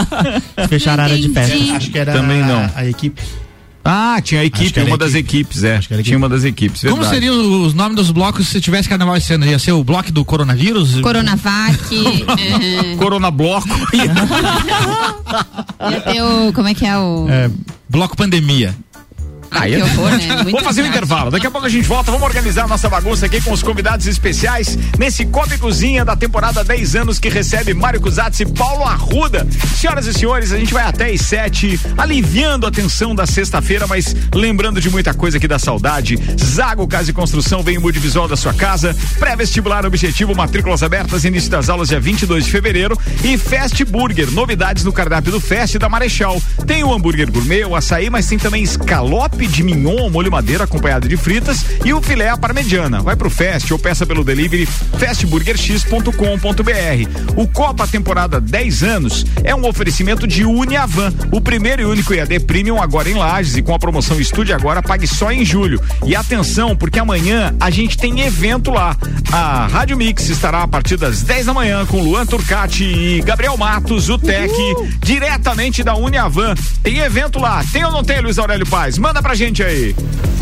[0.68, 1.76] Fecharam a área de festa.
[1.76, 2.60] Acho que era Também não.
[2.60, 3.20] a, a equipe.
[3.84, 5.76] Ah, tinha a equipe, uma a das equipes, é.
[5.76, 7.14] a Tinha uma das equipes, Como verdade.
[7.14, 9.46] seriam os nomes dos blocos se tivesse carnaval esse ano?
[9.46, 11.00] Ia ser o bloco do coronavírus?
[11.00, 11.78] Coronavac.
[12.38, 13.68] eh, Corona Bloco.
[15.90, 16.52] ia ter o.
[16.52, 17.26] Como é que é o.
[17.30, 17.50] É,
[17.88, 18.74] bloco pandemia.
[19.50, 20.28] Ah, Aí é- horror, né?
[20.44, 21.30] Vamos fazer um intervalo.
[21.30, 22.10] Daqui a pouco a gente volta.
[22.10, 26.16] Vamos organizar a nossa bagunça aqui com os convidados especiais nesse Copa e Cozinha da
[26.16, 29.46] temporada 10 anos que recebe Mário Cusatz e Paulo Arruda.
[29.76, 34.14] Senhoras e senhores, a gente vai até às 7, aliviando a tensão da sexta-feira, mas
[34.34, 36.18] lembrando de muita coisa que dá saudade.
[36.42, 38.94] Zago Casa e Construção vem o multivisual da sua casa.
[39.18, 42.98] Pré-vestibular objetivo, matrículas abertas, início das aulas dia 22 de fevereiro.
[43.24, 46.40] E Fast Burger, novidades no cardápio do Fest da Marechal.
[46.66, 50.64] Tem o hambúrguer gourmet, o açaí, mas tem também escalope de mignon ao molho madeira
[50.64, 53.00] acompanhado de fritas e o filé à parmegiana.
[53.00, 57.34] Vai pro Fest ou peça pelo delivery fastburgerx.com.br.
[57.36, 62.40] O Copa temporada 10 anos é um oferecimento de Uniavan, o primeiro e único EAD
[62.40, 65.80] Premium agora em Lages e com a promoção Estude Agora pague só em julho.
[66.04, 68.96] E atenção, porque amanhã a gente tem evento lá.
[69.30, 73.56] A Rádio Mix estará a partir das 10 da manhã com Luan Turcati e Gabriel
[73.56, 74.50] Matos, o Tec,
[75.00, 76.54] diretamente da Uniavan.
[76.82, 77.62] Tem evento lá.
[77.72, 78.98] Tem ou não tem, Luiz Aurélio Paz?
[78.98, 79.94] Manda pra gente aí.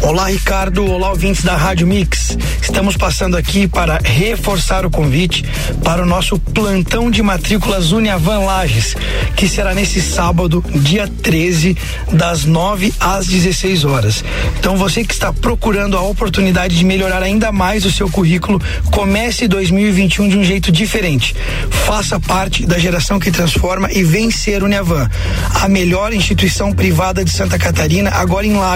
[0.02, 0.84] Olá, Ricardo.
[0.84, 2.36] Olá, ouvintes da Rádio Mix.
[2.62, 5.44] Estamos passando aqui para reforçar o convite
[5.82, 8.94] para o nosso plantão de matrículas Uniavan Lages,
[9.34, 11.76] que será nesse sábado, dia 13,
[12.12, 14.22] das 9 às 16 horas.
[14.58, 19.48] Então, você que está procurando a oportunidade de melhorar ainda mais o seu currículo, comece
[19.48, 21.34] 2021 de um jeito diferente.
[21.70, 25.08] Faça parte da geração que transforma e vencer Uniavan,
[25.54, 28.75] a melhor instituição privada de Santa Catarina, agora em Lages,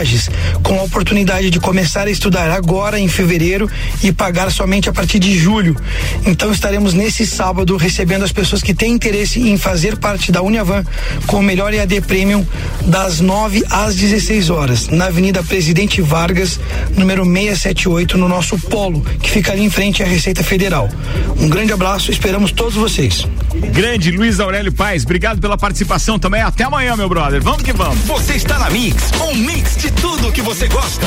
[0.63, 3.71] com a oportunidade de começar a estudar agora em fevereiro
[4.03, 5.77] e pagar somente a partir de julho.
[6.27, 10.85] Então estaremos nesse sábado recebendo as pessoas que têm interesse em fazer parte da Uniavan
[11.27, 12.47] com o melhor EAD Premium
[12.87, 16.59] das 9 às 16 horas, na Avenida Presidente Vargas,
[16.97, 20.89] número 678, no nosso polo, que fica ali em frente à Receita Federal.
[21.39, 23.27] Um grande abraço, esperamos todos vocês.
[23.73, 26.41] Grande Luiz Aurélio Paz, obrigado pela participação também.
[26.41, 27.43] Até amanhã, meu brother.
[27.43, 27.99] Vamos que vamos.
[28.05, 31.07] Você está na Mix, um mix de tudo que você gosta.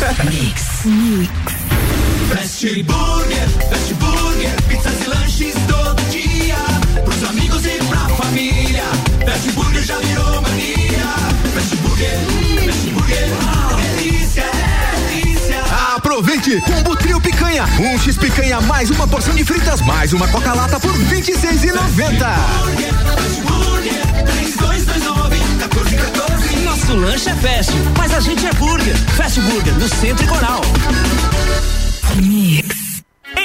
[0.00, 0.16] Fast
[2.84, 6.56] Burger, Fast Burger, pizzas e lanches todo dia.
[7.04, 8.84] Pros amigos e pra família.
[9.26, 11.04] Fast Burger já virou mania.
[11.52, 12.18] Fast Burger,
[12.64, 13.28] Fast Burger,
[13.98, 14.44] delícia,
[15.10, 15.60] delícia.
[15.94, 16.62] Aproveite!
[16.62, 17.66] Combo Trio Picanha.
[17.78, 22.24] Um X picanha mais uma porção de fritas mais uma Coca-Lata por R$ 26,90.
[23.18, 26.29] Fast Burger, 3229, 1414.
[26.90, 28.96] Nosso lanche é fast, mas a gente é burger.
[29.16, 30.60] Fast Burger, no Centro e Coral.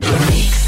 [0.00, 0.59] Mix,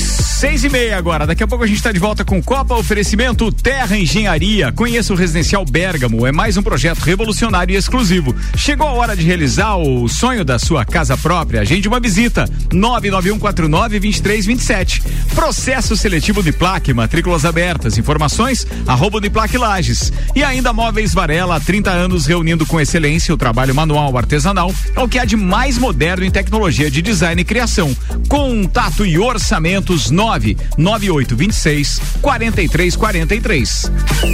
[0.00, 1.26] seis e meia agora.
[1.26, 4.72] Daqui a pouco a gente está de volta com Copa Oferecimento Terra Engenharia.
[4.72, 6.26] Conheça o Residencial Bergamo.
[6.26, 8.34] É mais um projeto revolucionário e exclusivo.
[8.56, 11.60] Chegou a hora de realizar o sonho da sua casa própria.
[11.60, 12.48] Agende uma visita.
[12.70, 15.02] 99149-2327.
[15.34, 17.98] Processo seletivo Uniplac, matrículas abertas.
[17.98, 20.10] Informações, arroba Uniplac Lages.
[20.34, 24.72] E ainda Móveis Varela, há 30 anos reunindo com excelência o trabalho manual artesanal.
[24.94, 27.94] É o que há de mais moderno em tecnologia de design e criação.
[28.26, 29.18] Contato e
[29.66, 33.90] orçamentos 99826 4343.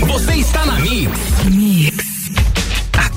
[0.06, 1.10] Você está na Mix.
[1.50, 2.11] Mix.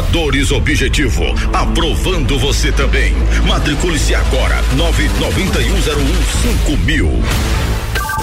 [0.00, 3.14] Aprovadores Objetivo, aprovando você também.
[3.46, 7.22] Matricule-se agora, nove noventa e um zero um cinco mil.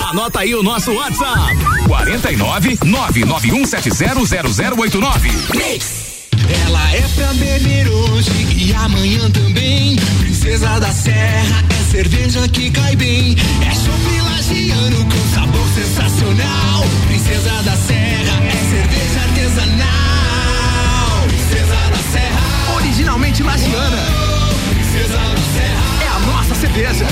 [0.09, 5.31] Anota aí o nosso WhatsApp: 49 991700089.
[6.65, 9.97] Ela é pra beber hoje e amanhã também.
[10.19, 13.35] Princesa da Serra é cerveja que cai bem.
[13.61, 16.83] É chopp lagiano com sabor sensacional.
[17.07, 20.06] Princesa da Serra é cerveja artesanal.
[22.75, 23.97] Originalmente lagiana.
[26.01, 27.05] É a nossa cerveja.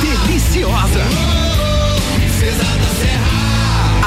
[0.00, 1.00] Deliciosa.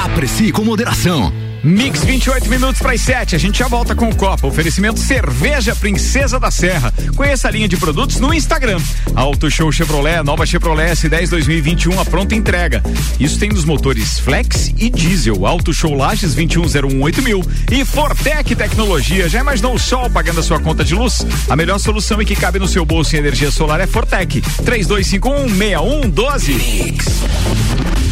[0.04, 1.32] Aprecie com moderação.
[1.62, 3.34] Mix 28 minutos para as 7.
[3.34, 4.46] A gente já volta com o Copa.
[4.46, 6.92] Oferecimento Cerveja Princesa da Serra.
[7.16, 8.80] Conheça a linha de produtos no Instagram.
[9.14, 12.82] Auto Show Chevrolet, nova Chevrolet S10 2021, a pronta entrega.
[13.18, 15.46] Isso tem nos motores Flex e Diesel.
[15.46, 17.44] Auto Show Lages 21018 mil.
[17.70, 19.28] E Fortec Tecnologia.
[19.28, 21.26] Já imaginou o sol pagando a sua conta de luz?
[21.48, 24.40] A melhor solução e que cabe no seu bolso em energia solar é Fortec.
[24.64, 28.07] 3251 6112.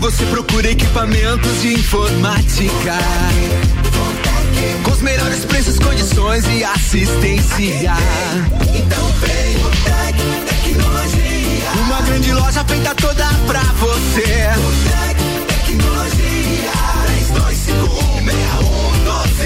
[0.00, 2.96] Você procura equipamentos de informática,
[4.84, 7.94] com os melhores preços, condições e assistência.
[8.74, 11.70] Então vem o Tec Tecnologia.
[11.84, 14.50] Uma grande loja feita toda pra você.
[14.56, 15.18] O Tec
[15.66, 16.72] Tecnologia.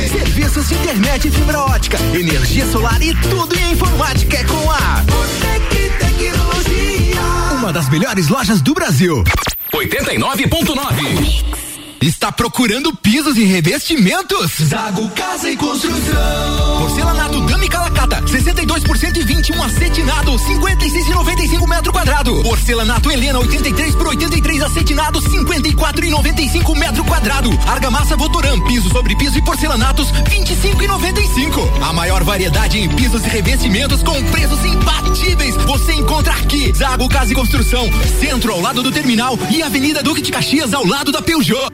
[0.03, 0.09] 32516112.
[0.11, 5.03] Serviços de internet e fibra ótica, energia solar e tudo em informática é com a
[5.07, 7.23] Botec Tecnologia.
[7.53, 9.25] Uma das melhores lojas do Brasil.
[9.73, 11.62] 89.9.
[12.03, 14.51] Está procurando pisos e revestimentos?
[14.61, 16.79] Zago Casa e Construção.
[16.81, 22.43] Porcelanato Dami Calacata, 62 por 121 acetinado, 56,95 metro quadrado.
[22.43, 27.51] Porcelanato Helena, 83 por 83 acetinado, 54,95 metro quadrado.
[27.69, 31.83] Argamassa Votoran, piso sobre piso e porcelanatos, 25,95.
[31.89, 35.55] A maior variedade em pisos e revestimentos com preços imbatíveis.
[35.55, 36.73] Você encontra aqui.
[36.75, 37.89] Zago Casa e Construção,
[38.19, 41.71] centro ao lado do terminal e Avenida Duque de Caxias ao lado da Peugeot.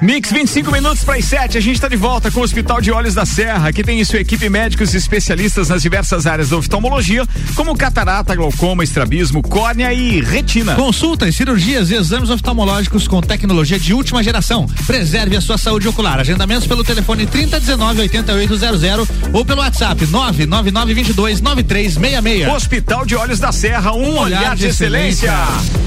[0.00, 1.58] Mix 25 minutos para as 7.
[1.58, 4.04] A gente está de volta com o Hospital de Olhos da Serra, que tem em
[4.04, 9.92] sua equipe médicos e especialistas nas diversas áreas da oftalmologia, como catarata, glaucoma, estrabismo, córnea
[9.92, 10.76] e retina.
[10.76, 14.66] Consultas, cirurgias e exames oftalmológicos com tecnologia de última geração.
[14.86, 16.20] Preserve a sua saúde ocular.
[16.20, 22.54] Agendamentos pelo telefone 3019 8800 ou pelo WhatsApp 99922 9366.
[22.54, 25.26] Hospital de Olhos da Serra, um, Um olhar, olhar de de excelência.
[25.32, 25.78] excelência.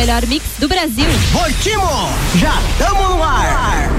[0.00, 1.04] Melhor mix do Brasil.
[1.30, 2.08] Voltimo!
[2.36, 3.90] Já tamo no ar!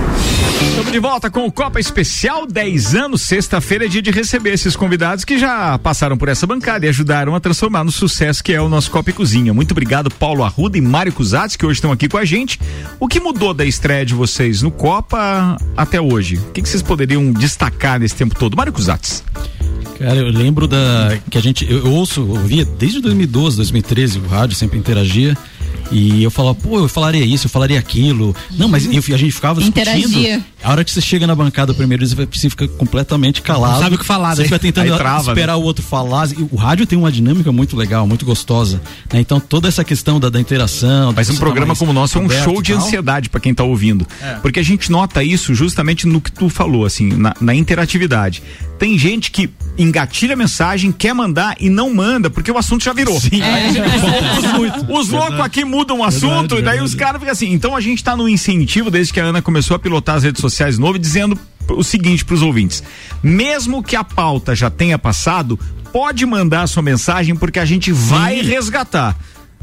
[0.70, 3.22] Estamos de volta com o Copa Especial 10 anos.
[3.22, 7.36] Sexta-feira é dia de receber esses convidados que já passaram por essa bancada e ajudaram
[7.36, 9.54] a transformar no sucesso que é o nosso Copa e Cozinha.
[9.54, 12.60] Muito obrigado, Paulo Arruda e Mário Cusatz, que hoje estão aqui com a gente.
[13.00, 16.38] O que mudou da estreia de vocês no Copa até hoje?
[16.38, 18.58] O que, que vocês poderiam destacar nesse tempo todo?
[18.58, 19.24] Mário Cusatz.
[20.00, 24.28] Cara, eu lembro da que a gente eu, eu ouço, ouvia desde 2012, 2013, o
[24.28, 25.38] rádio sempre interagia.
[25.92, 28.36] E eu falava, pô, eu falaria isso, eu falaria aquilo.
[28.52, 29.82] Não, mas eu- a gente ficava discutindo.
[30.08, 30.42] Interagia.
[30.64, 33.74] A hora que você chega na bancada primeiro, você você fica completamente calado.
[33.74, 34.48] Não sabe o que falar, Você né?
[34.48, 36.30] fica tentando trava, esperar o outro falar.
[36.32, 38.82] E o rádio tem uma dinâmica muito legal, muito gostosa.
[39.12, 39.20] né?
[39.20, 41.14] Então toda essa questão da, da interação.
[41.16, 44.08] Mas um programa como o nosso é um show de ansiedade para quem tá ouvindo.
[44.22, 44.36] É.
[44.36, 48.42] Porque a gente nota isso justamente no que tu falou, assim, na, na interatividade.
[48.80, 52.94] Tem gente que engatilha a mensagem, quer mandar e não manda, porque o assunto já
[52.94, 53.18] virou.
[54.90, 57.52] Os loucos aqui mudam o assunto e daí os caras ficam assim.
[57.52, 60.42] Então a gente tá no incentivo, desde que a Ana começou a pilotar as redes
[60.42, 61.38] sociais novo, dizendo
[61.70, 62.84] o seguinte pros ouvintes:
[63.24, 65.60] mesmo que a pauta já tenha passado,
[65.92, 69.18] pode mandar a sua mensagem porque a gente vai resgatar.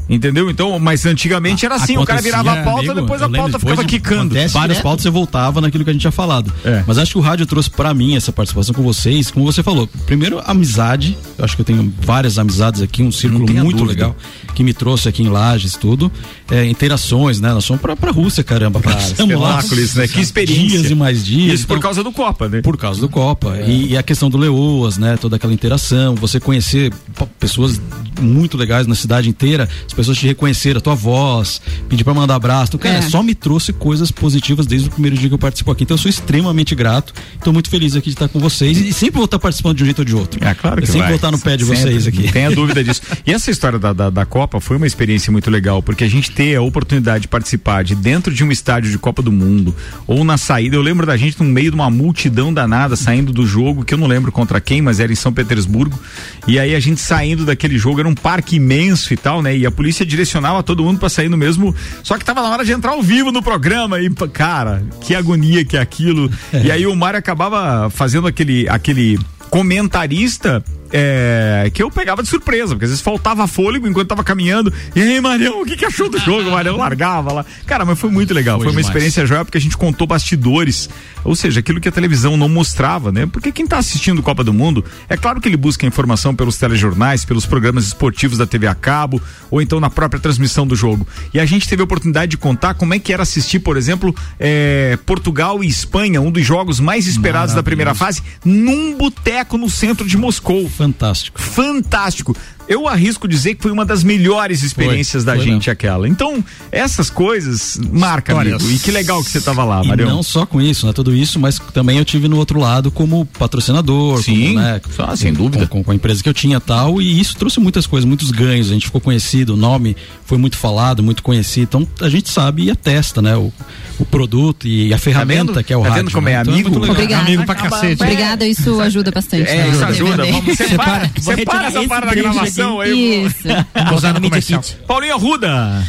[0.09, 0.49] Entendeu?
[0.49, 3.57] Então, mas antigamente era assim, o cara virava a pauta, amigo, depois a lembro, pauta
[3.59, 4.35] depois ficava de- quicando.
[4.51, 6.51] Várias pautas você voltava naquilo que a gente tinha falado.
[6.65, 6.83] É.
[6.87, 9.87] Mas acho que o rádio trouxe pra mim essa participação com vocês, como você falou.
[10.07, 11.15] Primeiro, amizade.
[11.37, 13.85] Eu acho que eu tenho várias amizades aqui, um círculo muito dúvida.
[14.07, 14.15] legal
[14.55, 16.11] que me trouxe aqui em Lages, tudo.
[16.51, 17.53] É, interações, né?
[17.53, 18.79] Nós fomos pra, pra Rússia, caramba.
[18.79, 20.07] Passamos lá espetáculo isso, né?
[20.07, 20.67] Que experiência.
[20.79, 21.53] Dias e mais dias.
[21.59, 22.61] Isso por Então, causa do Copa, né?
[22.61, 23.57] por causa do Copa.
[23.67, 25.15] E, e a questão do Leoas, né?
[25.17, 26.91] Toda aquela interação, você conhecer
[27.39, 27.79] pessoas
[28.19, 32.35] muito legais na cidade inteira, as pessoas te reconheceram, a tua voz, pedir pra mandar
[32.35, 32.71] abraço.
[32.75, 33.01] Então, cara, É.
[33.09, 35.83] só me trouxe coisas positivas desde o primeiro dia que eu participo aqui.
[35.83, 37.13] Então eu sou extremamente grato.
[37.35, 39.83] Estou muito feliz aqui de estar com vocês e, e sempre vou estar participando de
[39.83, 40.43] um jeito ou de outro.
[40.43, 41.07] É claro eu que sempre vai.
[41.09, 42.23] vou estar no pé de Sempre, vocês aqui.
[42.23, 43.01] Não tenha dúvida disso.
[43.25, 46.31] E essa história da, da, da Copa foi uma experiência muito legal, porque a gente
[46.39, 49.75] ter a oportunidade de participar de dentro de um estádio de Copa do Mundo,
[50.07, 53.45] ou na saída, eu lembro da gente no meio de uma multidão danada saindo do
[53.45, 55.99] jogo, que eu não lembro contra quem, mas era em São Petersburgo.
[56.47, 59.57] E aí a gente saindo daquele jogo, era um parque imenso e tal, né?
[59.57, 61.75] E a polícia direcionava todo mundo pra sair no mesmo.
[62.03, 63.99] Só que tava na hora de entrar ao vivo no programa.
[63.99, 66.31] E, cara, que agonia que é aquilo.
[66.63, 68.67] E aí o Mário acabava fazendo aquele.
[68.69, 74.23] aquele comentarista é, que eu pegava de surpresa, porque às vezes faltava fôlego enquanto tava
[74.23, 74.71] caminhando.
[74.95, 76.49] E aí, Marião, o que, que achou do jogo?
[76.49, 77.45] O Marião largava lá.
[77.65, 78.57] Cara, mas foi muito legal.
[78.57, 78.87] Foi, Foi uma demais.
[78.87, 80.89] experiência joia porque a gente contou bastidores,
[81.23, 83.25] ou seja, aquilo que a televisão não mostrava, né?
[83.25, 87.25] Porque quem tá assistindo Copa do Mundo, é claro que ele busca informação pelos telejornais,
[87.25, 89.21] pelos programas esportivos da TV a cabo,
[89.51, 91.07] ou então na própria transmissão do jogo.
[91.33, 94.15] E a gente teve a oportunidade de contar como é que era assistir, por exemplo,
[94.39, 99.69] é, Portugal e Espanha, um dos jogos mais esperados da primeira fase, num boteco no
[99.69, 100.69] centro de Moscou.
[100.79, 101.41] Fantástico.
[101.41, 102.33] Fantástico.
[102.69, 106.07] Eu arrisco dizer que foi uma das melhores experiências da foi gente aquela.
[106.07, 108.59] Então, essas coisas marcam, amigo.
[108.69, 110.07] E que legal que você tava lá, Marião.
[110.07, 110.93] não só com isso, né?
[110.93, 115.15] Tudo isso, mas também eu tive no outro lado como patrocinador, Sim, como, né, ah,
[115.15, 115.65] sem dúvida.
[115.65, 118.69] Com, com a empresa que eu tinha tal, e isso trouxe muitas coisas, muitos ganhos.
[118.69, 121.63] A gente ficou conhecido, o nome foi muito falado, muito conhecido.
[121.63, 123.35] Então a gente sabe e atesta, né?
[123.35, 123.51] O,
[123.97, 125.63] o produto e a ferramenta vendo?
[125.63, 126.03] que é o Tá rádio.
[126.03, 126.33] vendo como né?
[126.33, 126.69] é Então amigo?
[126.69, 126.95] muito legal.
[126.95, 127.23] Obrigada.
[127.25, 128.03] Amigo pra cacete.
[128.03, 129.49] Obrigada, isso ajuda bastante.
[129.49, 129.69] É, né?
[129.69, 130.23] isso ajuda.
[130.25, 132.39] Vamos, separa, separa retirar essa parte da trecho
[132.81, 133.25] aí.
[133.25, 133.47] Isso.
[133.95, 134.63] Usar no comercial.
[134.87, 135.87] Paulinho Arruda.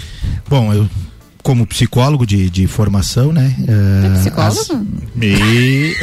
[0.49, 0.89] Bom, eu
[1.43, 3.57] como psicólogo de, de formação, né?
[3.67, 4.61] eh, Psicólogo?
[4.61, 4.69] as-
[5.17, 5.97] e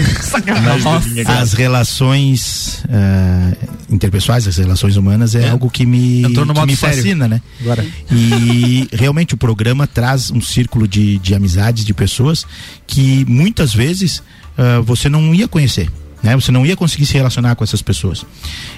[1.27, 3.58] as relações eh,
[3.89, 7.41] interpessoais, as relações humanas é, algo que me, que me fascina, né?
[7.62, 7.86] Agora.
[8.12, 12.45] E realmente o programa traz um círculo de, de amizades, de pessoas
[12.88, 14.23] que muitas vezes
[14.58, 15.88] ah, você não ia conhecer,
[16.21, 16.36] né?
[16.36, 18.25] Você não ia conseguir se relacionar com essas pessoas.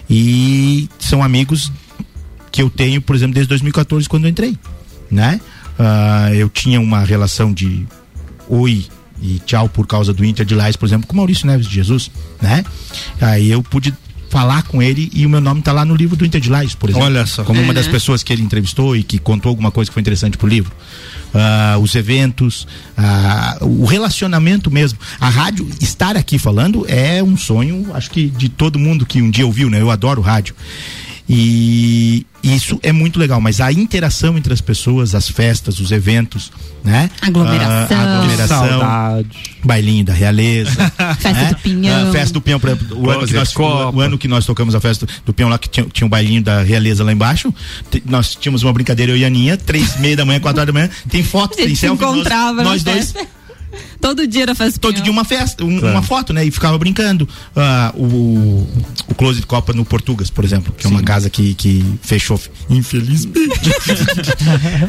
[0.09, 1.71] E são amigos
[2.51, 4.57] que eu tenho, por exemplo, desde 2014 quando eu entrei,
[5.09, 5.39] né?
[5.77, 7.87] Ah, eu tinha uma relação de
[8.49, 8.85] oi
[9.21, 12.09] e tchau por causa do Inter de Lages, por exemplo, com Maurício Neves de Jesus,
[12.41, 12.63] né?
[13.21, 13.93] Aí eu pude
[14.29, 16.75] falar com ele e o meu nome tá lá no livro do Inter de Lages,
[16.75, 17.07] por exemplo.
[17.07, 17.43] Olha só.
[17.43, 20.37] Como uma das pessoas que ele entrevistou e que contou alguma coisa que foi interessante
[20.37, 20.71] pro livro.
[21.33, 24.99] Ah, os eventos, ah, o relacionamento mesmo.
[25.19, 29.29] A rádio, estar aqui falando é um sonho, acho que de todo mundo que um
[29.29, 29.81] dia ouviu, né?
[29.81, 30.55] Eu adoro rádio.
[31.31, 36.51] E isso é muito legal, mas a interação entre as pessoas, as festas, os eventos,
[36.83, 37.11] né?
[37.21, 37.97] Aglomeração.
[37.99, 38.67] Ah, aglomeração.
[38.69, 39.27] Saudade.
[39.63, 40.71] Bailinho da realeza.
[41.19, 41.49] Festa né?
[41.49, 42.09] do Pinhão.
[42.09, 44.73] Ah, festa do Pinhão, por exemplo, o ano, que nós, o ano que nós tocamos
[44.73, 47.53] a festa do Pinhão lá, que tinha, tinha um bailinho da realeza lá embaixo,
[48.05, 50.73] nós tínhamos uma brincadeira, eu e a Aninha, três e meia da manhã, quatro horas
[50.73, 53.13] da manhã, tem foto, A tem selfie, nós- encontrava nós, na dois.
[54.01, 54.79] Todo dia era festa.
[54.79, 55.95] todo dia uma festa, um- Claro.
[55.95, 56.43] uma foto, né?
[56.45, 57.27] E ficava brincando.
[57.55, 58.67] Ah, o,
[59.07, 62.39] o Close de Copa no Portugas, por exemplo, que é uma casa que, que fechou,
[62.69, 63.39] infelizmente.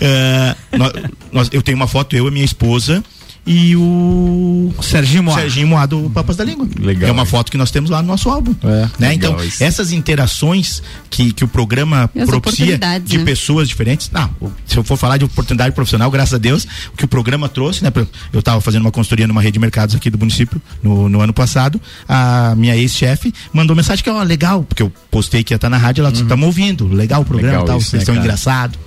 [0.03, 0.93] Ah, nó-
[1.33, 3.03] nós, eu tenho uma foto, eu e minha esposa
[3.47, 5.35] e o Serginho Moá.
[5.35, 6.69] Serginho Moá do Papas da Língua.
[6.79, 8.55] Legal, é uma foto que nós temos lá no nosso álbum.
[8.63, 8.91] né?
[8.99, 9.63] legal Então, isso.
[9.65, 13.25] essas interações que, que o programa E as propicia de né?
[13.25, 14.11] pessoas diferentes.
[14.13, 17.09] Não, o- se eu for falar de oportunidade profissional, graças a Deus, o que o
[17.09, 17.91] programa trouxe, né?
[18.33, 21.33] Eu estava fazendo uma consultoria numa rede de mercados aqui do município no, no ano
[21.33, 21.81] passado.
[22.09, 25.77] A minha ex-chefe mandou mensagem que, ó, legal, porque eu postei que ia estar na
[25.79, 28.19] rádio, ela estamos ouvindo, legal o programa, Legal tal, isso, vocês né, cara?
[28.19, 28.79] engraçados.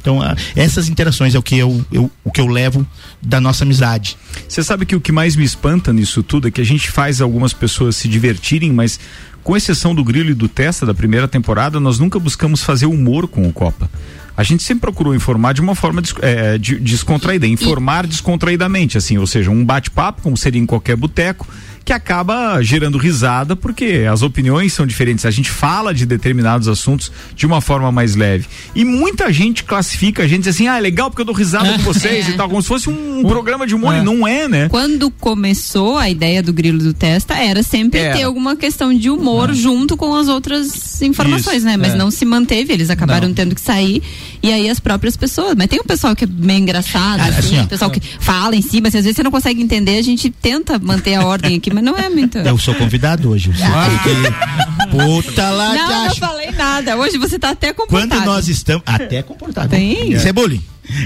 [0.00, 2.86] Então, ah, essas interações é o que eu, eu, o que eu levo
[3.20, 4.16] da nossa amizade.
[4.48, 7.20] Você sabe que o que mais me espanta nisso tudo é que a gente faz
[7.20, 8.98] algumas pessoas se divertirem, mas
[9.42, 13.26] com exceção do Grilo e do Testa da primeira temporada, nós nunca buscamos fazer humor
[13.28, 13.90] com o Copa.
[14.36, 19.18] A gente sempre procurou informar de uma forma des- é, de- descontraída, informar descontraidamente, assim,
[19.18, 21.48] ou seja, um bate-papo, como seria em qualquer boteco,
[21.88, 25.24] que acaba gerando risada, porque as opiniões são diferentes.
[25.24, 28.44] A gente fala de determinados assuntos de uma forma mais leve.
[28.74, 31.72] E muita gente classifica a gente diz assim, ah, é legal porque eu dou risada
[31.72, 32.30] com vocês É.
[32.32, 34.00] e tal, como se fosse um programa de humor, É.
[34.00, 34.68] e não é, né?
[34.68, 38.18] Quando começou a ideia do grilo do testa, era sempre Era.
[38.18, 41.78] ter alguma questão de humor junto com as outras informações, Isso, né?
[41.78, 41.96] Mas é.
[41.96, 43.34] não se manteve, eles acabaram Não.
[43.34, 44.02] tendo que sair.
[44.42, 45.54] E aí as próprias pessoas.
[45.56, 48.62] Mas tem um pessoal que é meio engraçado, Ah, assim, assim, pessoal que fala em
[48.62, 51.72] cima, assim, às vezes você não consegue entender, a gente tenta manter a ordem aqui,
[51.72, 52.38] mas não é muito.
[52.38, 53.50] Eu sou convidado hoje.
[53.52, 56.20] Você tem que- Puta lá, Não, não acho.
[56.20, 56.96] falei nada.
[56.96, 58.08] Hoje você tá até comportado.
[58.10, 58.82] Quando nós estamos.
[58.86, 59.68] Até comportado.
[59.68, 60.12] Tem?
[60.12, 60.62] Isso é bullying.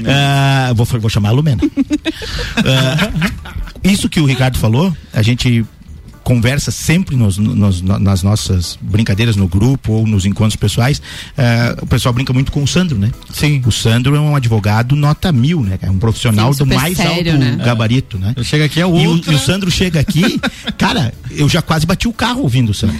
[0.06, 1.60] Ah, vou, vou chamar a Lumena.
[2.58, 3.10] Ah,
[3.82, 5.64] isso que o Ricardo falou, a gente
[6.24, 11.02] conversa sempre nos, nos- nas nossas brincadeiras no grupo ou nos encontros pessoais.
[11.36, 13.10] ah, o pessoal brinca muito com o Sandro, né?
[13.32, 13.60] Sim.
[13.66, 15.78] O Sandro é um advogado nota mil, né?
[15.82, 17.56] É um profissional Sim, do mais sério, alto né?
[17.64, 18.32] gabarito, né?
[18.36, 19.32] Eu chego aqui é o E o, outro.
[19.32, 20.40] e o Sandro chega aqui,
[20.78, 22.96] cara, eu já quase bati o carro ouvindo o Sandro.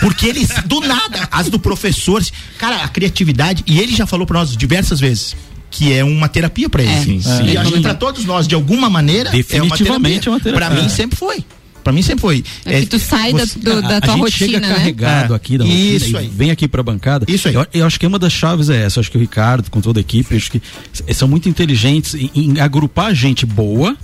[0.00, 2.22] Porque eles, do nada, as do professor,
[2.58, 5.36] cara, a criatividade, e ele já falou pra nós diversas vezes.
[5.68, 6.92] Que é uma terapia pra ele.
[6.92, 7.02] É.
[7.02, 7.44] Sim, sim.
[7.48, 10.52] E acho que pra todos nós, de alguma maneira, Definitivamente é é uma terapia.
[10.52, 10.52] terapia.
[10.76, 11.44] Pra mim sempre foi.
[11.86, 12.42] Pra mim sempre foi.
[12.64, 14.74] É que tu sai da, você- do- da a tua gente rotina, chega né?
[14.74, 15.36] carregado É.
[15.36, 16.28] aqui da rotina Isso e aí.
[16.34, 17.24] vem aqui pra bancada.
[17.28, 17.54] Isso aí.
[17.54, 18.98] Eu, eu acho que uma das chaves é essa.
[18.98, 20.60] Eu acho que o Ricardo, com toda a equipe, eu acho que
[21.14, 23.96] são muito inteligentes em, em agrupar gente boa.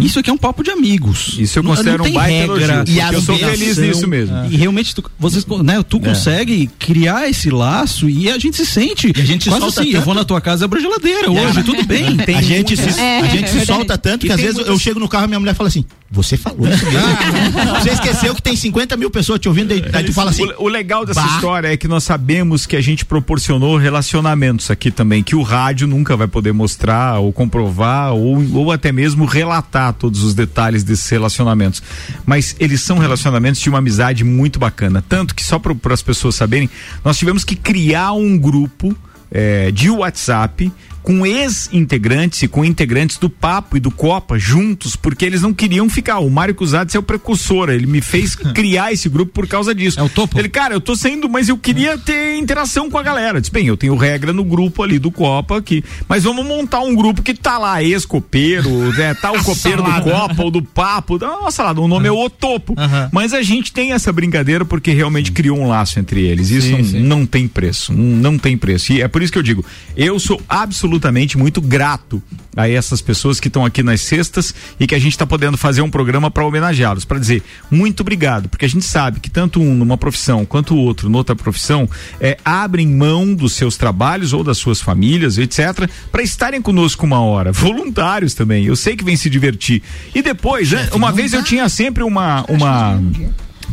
[0.00, 1.34] Isso aqui é um papo de amigos.
[1.36, 1.42] Uhum.
[1.42, 3.76] Isso eu Não- considero não um tem baita regra, elogio, e porque eu sou feliz
[3.78, 4.36] nisso mesmo.
[4.48, 9.12] E realmente, tu, vocês, né, tu consegue criar esse laço e a gente se sente.
[9.16, 10.04] E a gente se quase solta assim, eu tanto.
[10.04, 12.04] vou na tua casa abrir a geladeira hoje, tudo bem.
[12.36, 15.00] a gente, se, É, a gente se é solta tanto que às vezes eu chego
[15.00, 17.00] no carro e minha mulher fala assim: Você falou isso mesmo?
[17.80, 20.44] Você esqueceu que tem 50 mil pessoas te ouvindo, daí, daí tu fala assim.
[20.44, 24.70] o, o legal dessa "Bah." história é que nós sabemos que a gente proporcionou relacionamentos
[24.70, 29.24] aqui também, que o rádio nunca vai poder mostrar ou comprovar ou, ou até mesmo
[29.24, 31.82] relatar todos os detalhes desses relacionamentos.
[32.24, 35.04] Mas eles são relacionamentos de uma amizade muito bacana.
[35.06, 36.68] Tanto que, só para as pessoas saberem,
[37.04, 38.96] nós tivemos que criar um grupo
[39.30, 40.72] eh, de WhatsApp
[41.06, 45.88] com ex-integrantes e com integrantes do Papo e do Copa juntos, porque eles não queriam
[45.88, 46.18] ficar.
[46.18, 50.00] O Mário Cusatz é o precursor, ele me fez criar esse grupo por causa disso.
[50.00, 50.36] É o topo.
[50.36, 53.40] Ele, cara, eu tô saindo, mas eu queria ter interação com a galera.
[53.40, 56.92] Diz, bem, eu tenho regra no grupo ali do Copa aqui, mas vamos montar um
[56.92, 61.52] grupo que tá lá, ex-copeiro, né, tá o copeiro do Copa ou do Papo, uma
[61.52, 62.74] salada, o nome é o Topo.
[62.76, 63.10] Aham.
[63.12, 66.50] Mas a gente tem essa brincadeira porque realmente criou um laço entre eles.
[66.50, 67.00] Isso Sim, não, sim.
[67.00, 68.92] não tem preço, não não tem preço.
[68.92, 69.64] E é por isso que eu digo,
[69.96, 70.95] eu sou absolutamente
[71.36, 72.22] muito grato
[72.56, 75.82] a essas pessoas que estão aqui nas sextas e que a gente está podendo fazer
[75.82, 79.74] um programa para homenageá-los, para dizer muito obrigado, porque a gente sabe que tanto um
[79.74, 81.88] numa profissão quanto o outro noutra profissão
[82.20, 87.20] é, abrem mão dos seus trabalhos ou das suas famílias, etc, para estarem conosco uma
[87.20, 88.64] hora, voluntários também.
[88.64, 89.82] Eu sei que vem se divertir.
[90.14, 93.00] E depois, né, uma vez eu tinha sempre uma uma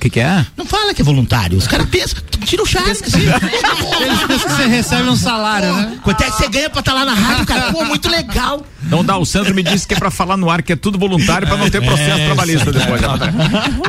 [0.03, 0.45] que, que é?
[0.57, 1.57] Não fala que é voluntário.
[1.57, 2.89] Os caras pensam, tira o charme.
[2.91, 3.03] Eles
[4.27, 5.97] pensam que você recebe um salário, né?
[6.03, 7.71] Quanto é que você ganha pra estar lá na rádio, cara?
[7.71, 8.65] Pô, muito legal.
[8.85, 10.99] Então dá, o Sandro me disse que é pra falar no ar que é tudo
[10.99, 12.77] voluntário pra não ter processo É, trabalhista sim.
[12.79, 13.01] depois.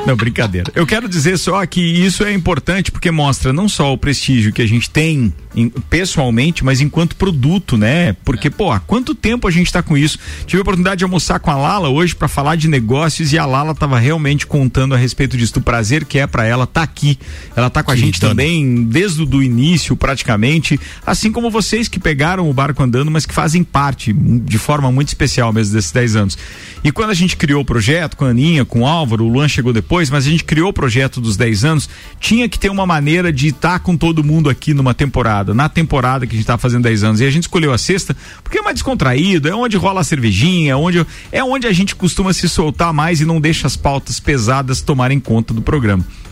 [0.07, 0.71] Não, brincadeira.
[0.75, 4.63] Eu quero dizer só que isso é importante porque mostra não só o prestígio que
[4.63, 8.15] a gente tem em- pessoalmente, mas enquanto produto, né?
[8.25, 10.19] Porque, pô, há quanto tempo a gente tá com isso?
[10.47, 13.45] Tive a oportunidade de almoçar com a Lala hoje pra falar de negócios e a
[13.45, 16.83] Lala tava realmente contando a respeito disso, do prazer prazer que é para ela estar
[16.83, 17.19] aqui.
[17.57, 22.49] Ela tá com a gente também desde o início, praticamente, assim como vocês que pegaram
[22.49, 26.39] o barco andando, mas que fazem parte de forma muito especial mesmo desses 10 anos.
[26.83, 29.49] E quando a gente criou o projeto com a Aninha, com o Álvaro, o Luan
[29.49, 31.89] chegou depois, mas a gente criou o projeto dos 10 anos,
[32.21, 36.27] tinha que ter uma maneira de estar com todo mundo aqui numa temporada, na temporada
[36.27, 37.21] que a gente tá fazendo 10 anos.
[37.21, 40.73] E a gente escolheu a sexta porque é mais descontraído, é onde rola a cervejinha,
[40.73, 44.21] é onde, é onde a gente costuma se soltar mais e não deixa as pautas
[44.21, 45.84] pesadas tomarem conta do programa.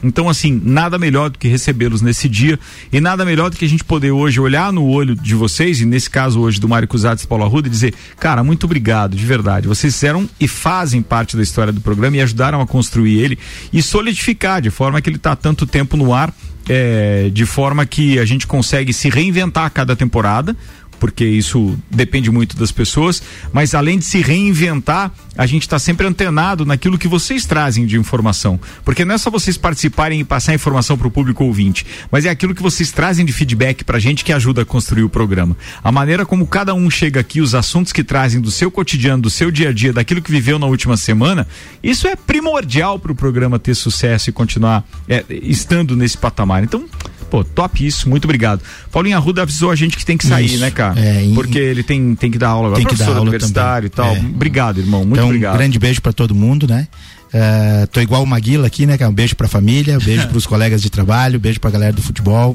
[0.03, 2.59] Então, assim, nada melhor do que recebê-los nesse dia
[2.93, 5.87] e nada melhor do que a gente poder hoje olhar no olho de vocês, e
[5.87, 9.25] nesse caso hoje do Mário Cusatz e Paulo Arruda, e dizer, cara, muito obrigado, de
[9.25, 9.69] verdade.
[9.69, 13.39] Vocês fizeram e fazem parte da história do programa e ajudaram a construir ele
[13.73, 16.35] e solidificar de forma que ele está tanto tempo no ar.
[16.69, 20.57] é, de forma que a gente consegue se reinventar a cada temporada,
[21.03, 23.21] porque isso depende muito das pessoas,
[23.53, 27.99] mas além de se reinventar, a gente está sempre antenado naquilo que vocês trazem de
[27.99, 28.57] informação.
[28.85, 32.31] Porque não é só vocês participarem e passar informação para o público ouvinte, mas é
[32.31, 35.57] aquilo que vocês trazem de feedback para a gente que ajuda a construir o programa.
[35.83, 39.31] A maneira como cada um chega aqui, os assuntos que trazem do seu cotidiano, do
[39.31, 41.49] seu dia a dia, daquilo que viveu na última semana,
[41.83, 46.63] isso é primordial para o programa ter sucesso e continuar é, estando nesse patamar.
[46.63, 46.85] Então,
[47.33, 48.61] Pô, top isso, muito obrigado.
[48.91, 51.01] Paulinho Arruda avisou a gente que tem que sair, Isso, né, cara?
[51.01, 52.83] é, e- Porque ele tem, tem que dar aula agora.
[52.85, 54.13] Tem que dar aula universitário também.
[54.13, 54.27] e tal.
[54.27, 54.35] É.
[54.35, 55.01] Obrigado, irmão.
[55.01, 55.55] Muito então, obrigado.
[55.55, 56.87] um grande beijo para todo mundo, né?
[57.33, 58.99] Eh, tô igual o Maguila aqui, né?
[59.09, 62.03] Um beijo pra família, um beijo pros colegas de trabalho, um beijo pra galera do
[62.03, 62.55] futebol.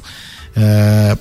[0.55, 1.17] Eh,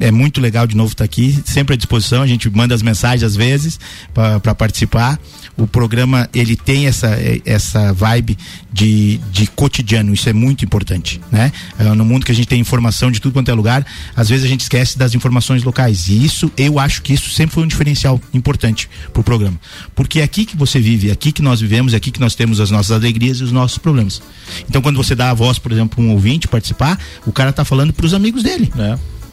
[0.00, 2.22] é muito legal de novo estar aqui, sempre à disposição.
[2.22, 3.78] A gente manda as mensagens às vezes
[4.14, 5.18] para participar.
[5.56, 8.38] O programa ele tem essa eh, essa vibe
[8.72, 11.50] de, de cotidiano, isso é muito importante, né?
[11.78, 13.84] Eh, no mundo que a gente tem informação de tudo quanto é lugar,
[14.14, 16.08] às vezes a gente esquece das informações locais.
[16.08, 19.58] E isso, eu acho que isso sempre foi um diferencial importante pro programa,
[19.94, 22.34] porque é aqui que você vive, é aqui que nós vivemos, é aqui que nós
[22.34, 24.22] temos as nossas alegrias e os nossos problemas.
[24.68, 27.64] Então, quando você dá a voz, por exemplo, para um ouvinte participar, o cara tá
[27.64, 28.70] falando para os amigos dele.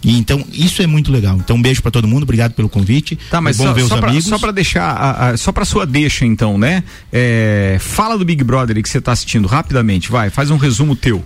[0.03, 1.37] E então isso é muito legal.
[1.37, 3.17] Então um beijo para todo mundo, obrigado pelo convite.
[3.29, 4.27] Tá, mas Foi bom só, ver os só, pra, amigos.
[4.27, 6.83] só pra deixar, a- a- só pra sua deixa então, né?
[7.11, 11.23] É, fala do Big Brother que você tá assistindo rapidamente, vai, faz um resumo teu.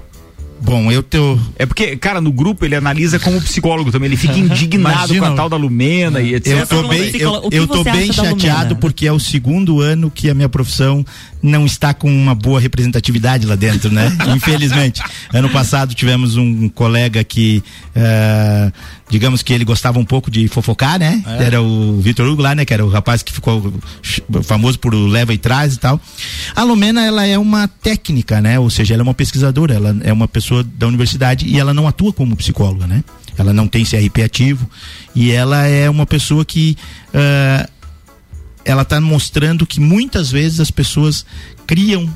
[0.61, 1.39] Bom, eu teu.
[1.57, 5.27] É porque, cara, no grupo ele analisa como psicólogo também, ele fica indignado Imagina.
[5.27, 6.59] com a tal da Lumena e etc.
[6.59, 10.33] Eu tô bem, eu, eu tô bem chateado porque é o segundo ano que a
[10.33, 11.05] minha profissão
[11.41, 14.11] não está com uma boa representatividade lá dentro, né?
[14.35, 15.01] Infelizmente.
[15.33, 17.63] Ano passado tivemos um colega que,
[17.95, 18.71] eh,
[19.09, 21.23] digamos que ele gostava um pouco de fofocar, né?
[21.25, 21.45] É.
[21.45, 22.65] Era o Vitor Hugo lá, né?
[22.65, 23.73] Que era o rapaz que ficou
[24.43, 25.99] famoso por o leva e traz e tal.
[26.55, 28.59] A Lumena, ela é uma técnica, né?
[28.59, 31.87] Ou seja, ela é uma pesquisadora, ela é uma pessoa da universidade e ela não
[31.87, 33.03] atua como psicóloga, né?
[33.37, 34.69] Ela não tem CRP ativo
[35.15, 36.75] e ela é uma pessoa que
[37.13, 37.69] ah,
[38.65, 41.25] ela está mostrando que muitas vezes as pessoas
[41.67, 42.09] criam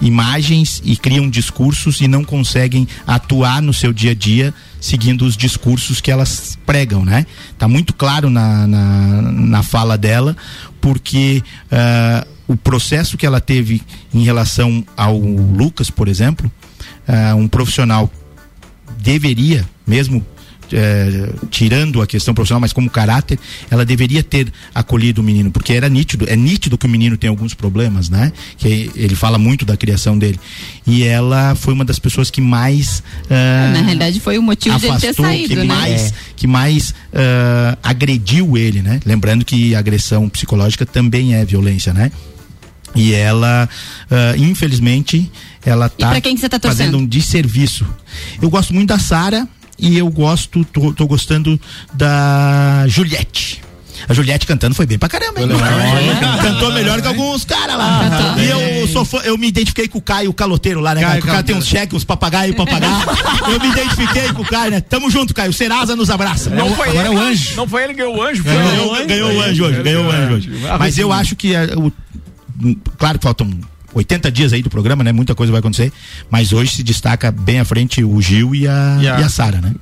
[0.00, 5.36] imagens e criam discursos e não conseguem atuar no seu dia a dia seguindo os
[5.36, 7.26] discursos que elas pregam, né?
[7.58, 10.34] Tá muito claro na, na, na fala dela,
[10.80, 13.82] porque ah, o processo que ela teve
[14.14, 16.50] em relação ao Lucas, por exemplo,
[17.10, 18.08] ah, um profissional
[19.02, 20.24] deveria, mesmo
[20.72, 23.36] eh, tirando a questão profissional, mas como caráter,
[23.68, 27.28] ela deveria ter acolhido o menino, porque era nítido, é nítido que o menino tem
[27.28, 28.32] alguns problemas, né?
[28.56, 30.38] Que ele fala muito da criação dele.
[30.86, 34.86] E ela foi uma das pessoas que mais ah, Na realidade, foi o motivo de
[34.86, 35.64] ele ter afastou, saído, que né?
[35.64, 39.00] mais, que mais ah, agrediu ele, né?
[39.04, 42.12] Lembrando que agressão psicológica também é violência, né?
[42.94, 43.68] E ela,
[44.10, 45.30] ah, infelizmente,
[45.64, 47.86] ela tá pra quem que você tá fazendo um desserviço.
[48.40, 49.46] Eu gosto muito da Sara
[49.78, 51.58] e eu gosto, tô, tô gostando
[51.94, 53.62] da Juliette.
[54.08, 55.48] A Juliette cantando foi bem pra caramba, hein?
[56.40, 58.34] Cantou melhor que alguns caras lá.
[58.38, 58.46] E
[58.80, 61.02] eu sou fã, eu me identifiquei com o Caio Caloteiro lá, né?
[61.02, 63.06] Caio, o cara tem uns cheques, uns papagaios pra pagar.
[63.50, 64.80] eu me identifiquei com o Caio, né?
[64.80, 65.52] Tamo junto, Caio.
[65.52, 66.48] Serasa nos abraça.
[66.48, 67.56] Não foi Agora ele, é o anjo.
[67.56, 69.06] Não foi ele que ganhou o anjo, foi Ganhou, ele.
[69.06, 70.50] ganhou o anjo hoje, ganhou o anjo hoje.
[70.78, 71.92] Mas eu acho que é, o-
[72.98, 73.50] claro que faltam
[73.94, 75.12] 80 dias aí do programa, né?
[75.12, 75.92] Muita coisa vai acontecer,
[76.30, 79.28] mas hoje se destaca bem à frente o Gil e a, E a- e a
[79.28, 79.74] Sara, né?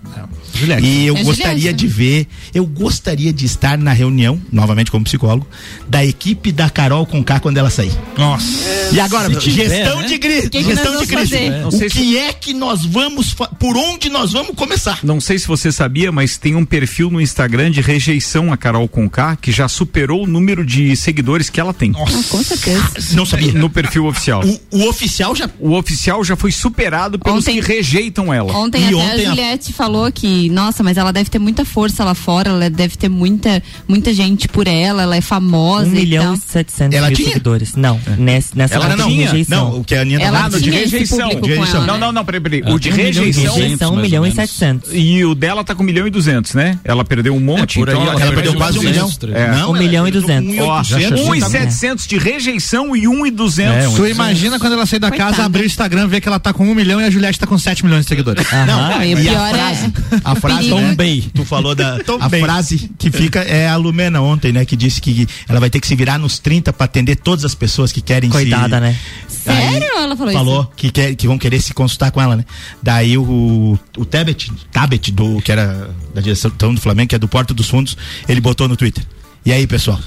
[0.55, 0.87] Juliette.
[0.87, 1.77] E eu É gostaria Juliette.
[1.79, 5.47] de ver, eu gostaria de estar na reunião, novamente como psicólogo,
[5.87, 7.93] da equipe da Carol com K quando ela sair.
[8.17, 8.47] Nossa.
[8.93, 10.07] E agora, tiver, gestão né?
[10.09, 11.37] de crise, Que que gestão de crise.
[11.67, 15.01] O sei se- que é que nós vamos, por onde nós vamos começar?
[15.03, 18.89] Não sei se você sabia, mas tem um perfil no Instagram de rejeição a Carol
[18.89, 21.93] Conká que já superou o número de seguidores que ela tem.
[21.95, 23.15] Ah, com certeza.
[23.15, 23.53] Não sabia.
[23.53, 24.43] No perfil perfil oficial.
[24.45, 25.49] O, o oficial já.
[25.59, 28.53] O oficial já foi superado pelos Ontem- que rejeitam ela.
[28.57, 32.51] Ontem até a Juliette falou que, nossa, mas ela deve ter muita força lá fora,
[32.51, 36.35] ela deve ter muita, muita gente por ela, ela é famosa Um e milhão tal.
[36.35, 37.29] e setecentos Ela mil tinha?
[37.29, 37.75] seguidores.
[37.75, 39.27] Não, nessa, nessa Ela não tinha?
[39.31, 39.71] rejeição.
[39.73, 41.29] Não, o que a Aninha Ela Ah, no de rejeição.
[41.29, 41.77] De rejeição.
[41.83, 42.63] ela, Não, não, não, peraí, peraí.
[42.65, 43.55] Ah, O de um e rejeição.
[43.55, 44.51] rejeição, um mais milhão ou e menos.
[44.51, 44.91] setecentos.
[44.93, 46.79] E o dela tá com 1 milhão e 200, né?
[46.85, 49.11] Ela perdeu um monte, É, por então aí, ela, ela perdeu quase um milhão.
[49.35, 49.49] É.
[49.53, 50.55] Não, Um ela milhão e perdeu duzentos.
[50.57, 51.21] um Ó, e oitocentos.
[51.27, 51.53] 1 e Tá bom.
[51.53, 53.88] 700 de rejeição e 1 e 200.
[53.89, 56.39] É, um Tu imagina quando ela sair da casa, abrir o Instagram, ver que ela
[56.39, 58.45] tá com um milhão e a Juliette tá com 7 milhões de seguidores.
[58.67, 59.93] Não, e e a é- frase,
[60.25, 61.23] a frase perigo.
[61.27, 64.77] Tom Tu falou da Tom a frase que fica é a Lumena ontem, né, que
[64.77, 67.93] disse que ela vai ter que se virar nos 30 para atender todas as pessoas
[67.93, 68.97] que querem Coitada, se né?
[69.29, 69.89] Sério?
[69.97, 70.71] Ela falou, falou isso?
[70.77, 72.45] que quer, que vão querer se consultar com ela, né?
[72.83, 77.29] Daí o o Tabet, Tabet do que era da direção do Flamengo, que é do
[77.29, 77.97] Porto dos Fundos,
[78.29, 79.05] ele botou no Twitter.
[79.45, 79.99] E aí, pessoal,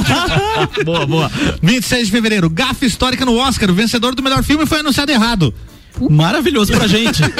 [0.84, 1.30] boa, boa.
[1.62, 5.54] 26 de fevereiro, gafe histórica no Oscar, o vencedor do melhor filme foi anunciado errado.
[6.08, 7.22] Maravilhoso pra gente.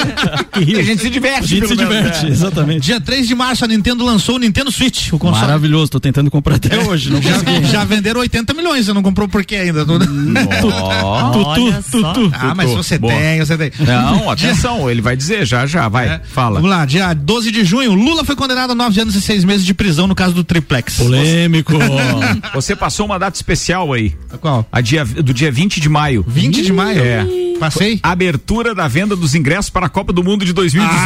[0.67, 2.31] E a gente se diverte, A gente se menos, diverte, né?
[2.31, 2.81] exatamente.
[2.81, 5.41] Dia 3 de março, a Nintendo lançou o Nintendo Switch, o console.
[5.47, 7.65] Maravilhoso, tô tentando comprar até hoje, não Já, consegui.
[7.67, 9.85] já venderam 80 milhões, você não comprou por quê ainda?
[9.85, 10.05] Tudo.
[11.45, 12.29] Olha só.
[12.33, 13.13] Ah, mas você Boa.
[13.13, 13.71] tem, você tem.
[13.79, 16.21] Não, atenção, ele vai dizer já, já, vai, É.
[16.31, 16.55] fala.
[16.55, 19.65] Vamos lá, dia 12 de junho, Lula foi condenado a 9 anos e 6 meses
[19.65, 20.95] de prisão no caso do triplex.
[20.97, 21.73] Polêmico.
[22.53, 24.65] Você passou uma data especial aí, Qual?
[24.71, 26.23] a dia, do dia 20 de maio.
[26.27, 27.01] 20 de maio?
[27.01, 27.25] É.
[27.61, 27.99] Passei?
[28.01, 30.97] Abertura da venda dos ingressos para a Copa do Mundo de 2018.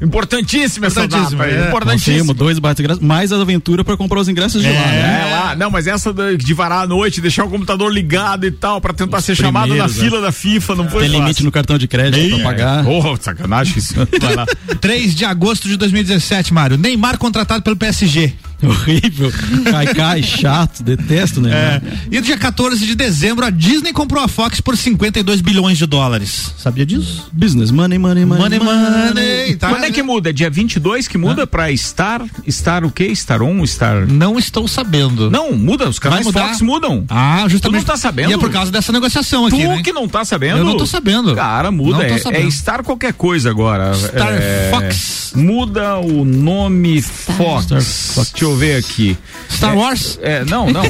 [0.00, 1.66] Importantíssima essa data é.
[1.66, 2.22] Importantíssima.
[2.22, 5.26] Conseguimos dois ingressos, mais a aventura pra comprar os ingressos de lá, né?
[5.26, 5.56] É, lá.
[5.56, 9.20] Não, mas essa de varar à noite, deixar o computador ligado e tal, pra tentar
[9.20, 11.44] ser chamado na primeiros, fila da FIFA, não foi Tem limite fácil.
[11.46, 12.84] no cartão de crédito pra pagar.
[12.84, 13.94] Porra, sacanagem isso.
[14.20, 14.46] Vai lá.
[14.80, 16.78] 3 de agosto de 2017, Mário.
[16.78, 18.32] Neymar contratado pelo PSG.
[18.66, 19.32] Horrível.
[19.70, 21.50] Cai, cai, chato, detesto, né?
[21.52, 21.82] É.
[22.10, 25.86] E no dia 14 de dezembro, a Disney comprou a Fox por 52 bilhões de
[25.86, 26.54] dólares.
[26.58, 27.28] Sabia disso?
[27.32, 28.42] Business, money, money, money.
[28.42, 29.56] Money, money.
[29.56, 29.70] Tá?
[29.70, 30.30] Quando é que muda?
[30.30, 32.22] É dia 22 que muda pra Star?
[32.48, 33.14] Star o quê?
[33.14, 33.64] Star On?
[33.66, 34.06] Star...
[34.06, 35.30] Não estou sabendo.
[35.30, 35.88] Não, muda.
[35.88, 36.26] Os canais?
[36.28, 37.04] Fox mudam.
[37.08, 37.84] Ah, justamente.
[37.84, 38.30] Tu não tá sabendo?
[38.30, 39.82] E é por causa dessa negociação aqui, tu né?
[39.82, 40.58] que não tá sabendo?
[40.58, 41.34] Eu não tô sabendo.
[41.34, 41.98] Cara, muda.
[41.98, 42.46] Não tô É, sabendo.
[42.46, 43.94] é Star qualquer coisa agora.
[43.94, 45.32] Star É, Fox.
[45.34, 47.64] Muda o nome Fox.
[47.64, 48.30] Star Fox.
[48.32, 49.16] Deixa eu ver aqui.
[49.50, 50.18] Star É, Wars?
[50.22, 50.82] É, não, não.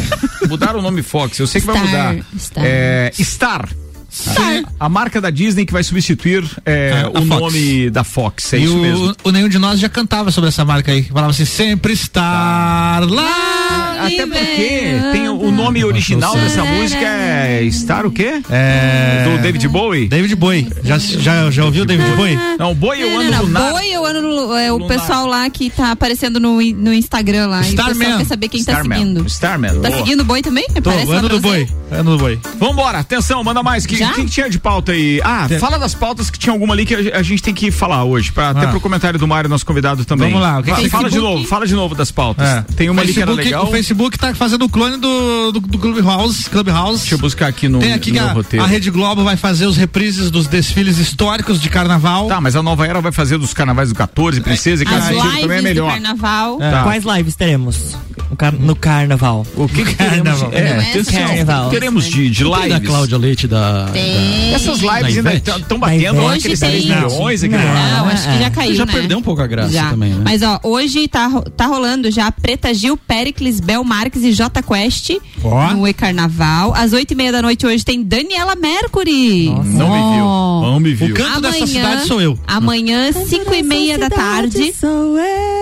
[0.48, 1.38] Mudaram o nome Fox.
[1.38, 2.24] Eu sei que vai Star, mudar.
[2.38, 2.64] Star.
[2.66, 3.68] É, Star.
[4.12, 4.62] Star.
[4.78, 7.26] A marca da Disney que vai substituir é, a o Fox.
[7.28, 8.52] nome da Fox.
[8.54, 9.16] É e isso o, mesmo.
[9.22, 11.04] o nenhum de nós já cantava sobre essa marca aí.
[11.04, 13.89] Falava assim, sempre estar lá.
[14.07, 18.40] Até porque tem o nome original dessa música é Star o quê?
[18.51, 19.24] É...
[19.24, 20.09] Do David Bowie?
[20.09, 20.68] David Bowie.
[20.84, 22.38] Já, já, já ouviu o David Bowie?
[22.59, 23.44] Não, Bowie eu Não, ando não, não.
[23.46, 23.72] lunar.
[23.72, 27.59] Boi eu ando no, é o pessoal lá que tá aparecendo no, no Instagram lá.
[27.62, 28.18] e o pessoal Starman.
[28.18, 28.98] quer saber quem tá Starman.
[28.98, 29.26] seguindo.
[29.26, 29.80] Starman.
[29.80, 29.96] Tá boa.
[30.03, 30.66] seguindo o boi também?
[30.82, 31.68] Tô, ano do boi.
[31.90, 32.38] Ano do boi.
[32.59, 33.84] Vambora, atenção, manda mais.
[33.84, 35.20] O que, que, que tinha de pauta aí?
[35.24, 37.70] Ah, Tem- fala das pautas que tinha alguma ali que a, a gente tem que
[37.70, 38.68] falar hoje, pra, até Ah.
[38.68, 40.30] pro comentário do Mário, nosso convidado também.
[40.30, 41.34] Vamos lá, o que Fa- que- fala de Facebook?
[41.36, 42.48] novo, fala de novo das pautas.
[42.48, 42.64] É.
[42.76, 43.64] Tem uma ali que era Facebook- legal.
[43.64, 46.49] O Facebook tá fazendo o clone do, do, do Clubhouse.
[46.51, 47.01] Clubhouse.
[47.01, 48.64] Deixa eu buscar aqui no, Tem aqui no que a, roteiro.
[48.64, 52.28] a Rede Globo vai fazer os reprises dos desfiles históricos de carnaval.
[52.28, 55.59] Tá, mas a nova era vai fazer dos carnavais do 14, Princesa e lives também
[55.59, 55.91] é melhor.
[55.93, 56.59] carnaval.
[56.61, 56.82] É, Tá.
[56.84, 57.97] Quais lives teremos
[58.30, 59.45] no, car- no carnaval?
[59.57, 59.95] O que, que?
[59.95, 60.51] Carnaval.
[60.53, 61.70] É, Não é atenção, carnaval.
[61.70, 62.88] teremos de, de Tem da lives?
[62.88, 63.88] Cláudia Leite da.
[63.93, 64.55] Tem.
[64.55, 66.70] Essas lives Da ainda estão batendo lá Hoje aqueles tem.
[66.70, 67.45] 3 milhões.
[67.45, 68.93] aquele- Não, acho que já caiu, Já né?
[68.93, 69.91] perdeu um pouco a graça Já.
[69.91, 70.22] também, né?
[70.24, 75.11] Mas ó, hoje tá, tá rolando já Preta Gil, Pericles, Bel Marques e J Quest
[75.43, 75.72] Ó.
[75.72, 76.74] no E-Carnaval.
[76.74, 79.51] Às oito e meia da noite hoje tem Daniela Mercury.
[79.51, 80.24] Não me viu.
[80.24, 81.14] Não me viu.
[81.14, 82.39] O canto dessa cidade sou eu.
[82.47, 84.72] Amanhã, cinco e meia da tarde.
[84.72, 85.59] Sou eu.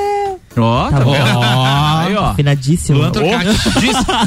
[0.62, 1.14] Ó, tá Tá bom.
[1.14, 2.24] Aí, ó.
[2.30, 2.98] Afinadíssimo.
[2.98, 3.12] Luan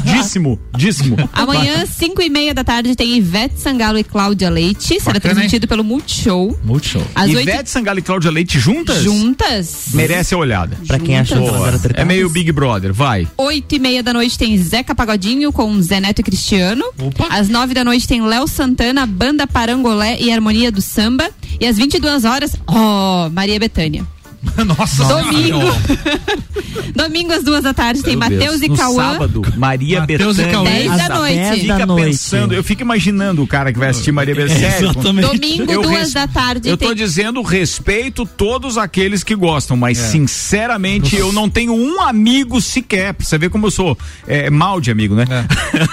[0.04, 1.16] díssimo, díssimo.
[1.32, 5.00] Amanhã, cinco e meia da tarde, tem Ivete Sangalo e Cláudia Leite.
[5.00, 6.56] Será Bacana, transmitido pelo Multishow.
[6.64, 7.02] Muito show.
[7.14, 9.02] Às oito Ivete Sangalo e Cláudia Leite juntas?
[9.02, 9.86] juntas.
[9.94, 10.76] Merece a olhada.
[10.86, 12.06] Pra quem achou que elas eram É trepadas.
[12.06, 13.26] meio Big Brother, vai.
[13.36, 16.84] Oito e meia da noite tem Zeca Pagodinho com Zé Neto e Cristiano.
[17.30, 21.28] Às nove da noite tem Léo Santana, Banda Parangolé e Harmonia do Samba.
[21.60, 24.04] E às 22 horas, ó, Maria Bethânia.
[24.66, 25.42] Nossa Domingo.
[25.60, 25.76] Senhora.
[26.94, 28.16] Domingo às duas da tarde tem.
[28.16, 29.12] Matheus e no Cauã.
[29.12, 30.52] sábado, Maria Mateus e Bethânia.
[30.52, 30.64] Cauã.
[30.70, 31.34] 10 Às da noite.
[31.36, 32.04] 10 Fica da noite.
[32.06, 34.70] pensando, eu fico imaginando o cara que vai assistir Maria Bethânia.
[34.70, 35.26] Sério, Exatamente.
[35.38, 36.88] Domingo, Eu duas res- da tarde Eu tem.
[36.88, 40.02] tô dizendo respeito todos aqueles que gostam, mas É.
[40.08, 43.14] sinceramente eu não tenho um amigo sequer.
[43.14, 45.24] Pra você ver como eu sou é, mal de amigo, né?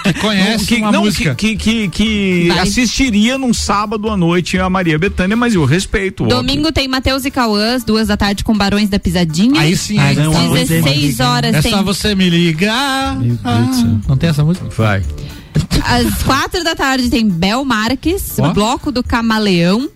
[0.03, 1.33] Que conhece que, uma não, música.
[1.35, 6.23] que, que, que, assistiria num sábado à noite a Maria Bethânia, mas eu respeito.
[6.23, 6.37] óbvio.
[6.37, 9.59] Domingo tem Matheus e Cauã, às duas da tarde com Barões da Pisadinha.
[9.61, 11.29] Aí sim, Ai, não, Então, você me 16 liga.
[11.29, 11.71] horas É tem.
[11.71, 13.17] só você me ligar.
[13.43, 13.67] Ah,
[14.07, 14.67] não tem essa música?
[14.75, 15.03] Vai.
[15.83, 18.53] Às quatro da tarde tem Bel Marques, Ó.
[18.53, 19.89] Bloco do Camaleão.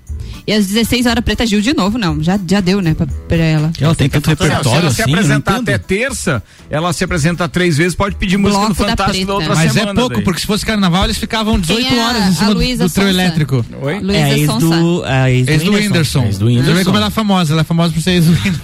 [0.45, 2.21] E às 16 horas Preta Gil de novo, não.
[2.21, 3.71] Já, já deu, né, pra, pra ela.
[3.79, 7.77] Ela tem tanto Se ela repertório se assim, apresentar até terça, ela se apresenta três
[7.77, 9.49] vezes, pode pedir música no Bloco da Fantástico da, Preta.
[9.51, 9.91] outra Mas semana.
[9.91, 10.23] é pouco, daí.
[10.23, 12.89] porque se fosse carnaval, eles ficavam 18 Tem a- horas em cima do, do trio
[12.89, 13.09] Sonza.
[13.09, 13.65] elétrico.
[13.81, 13.99] Oi?
[13.99, 14.65] Luísa É a ex Sonsa.
[14.67, 16.23] do, a ex do Ex do Whindersson.
[16.25, 16.83] Ex do Você vê Whindersson.
[16.85, 18.61] como ela é famosa, ela é famosa por ser ex do Whindersson.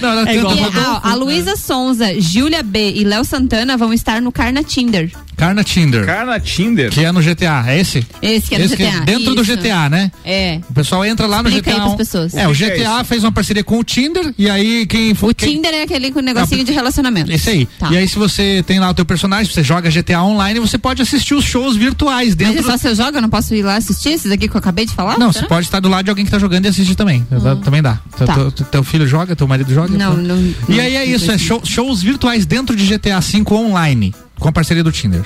[0.00, 0.54] não, ela É igual
[1.02, 5.10] a, a Luísa Sonza, Júlia B e Léo Santana vão estar no Carna Tinder.
[5.36, 6.06] Carna Tinder.
[6.06, 6.90] Carna Tinder.
[6.90, 8.06] Que é no GTA, é esse?
[8.22, 9.00] Esse que é no Esse que GTA.
[9.04, 9.56] dentro do Isso.
[9.56, 10.10] GTA, né?
[10.24, 10.60] É.
[10.68, 11.88] O pessoal entra lá no Explica aí GTA.
[11.88, 12.34] um- pessoas.
[12.34, 15.30] É, o é GTA fez uma parceria com o Tinder e aí quem for.
[15.30, 17.30] O quem- Tinder é aquele com negocinho de relacionamento.
[17.32, 17.66] Esse aí.
[17.78, 17.90] Tá.
[17.90, 21.02] E aí, se você tem lá o teu personagem, você joga GTA online, você pode
[21.02, 22.60] assistir os shows virtuais Mas dentro.
[22.60, 24.58] é só se eu jogo, eu não posso ir lá assistir esses aqui que eu
[24.58, 25.18] acabei de falar?
[25.18, 25.42] Não, Será?
[25.44, 27.26] você pode estar do lado de alguém que tá jogando e assistir também.
[27.64, 27.98] Também dá.
[28.16, 28.34] Teu- Tá.
[28.34, 29.96] Teu, teu filho joga, teu marido joga.
[29.96, 30.36] Não, não.
[30.38, 34.48] E não- aí é isso, é show- shows virtuais dentro de GTA V online, com
[34.48, 35.22] a parceria do Tinder.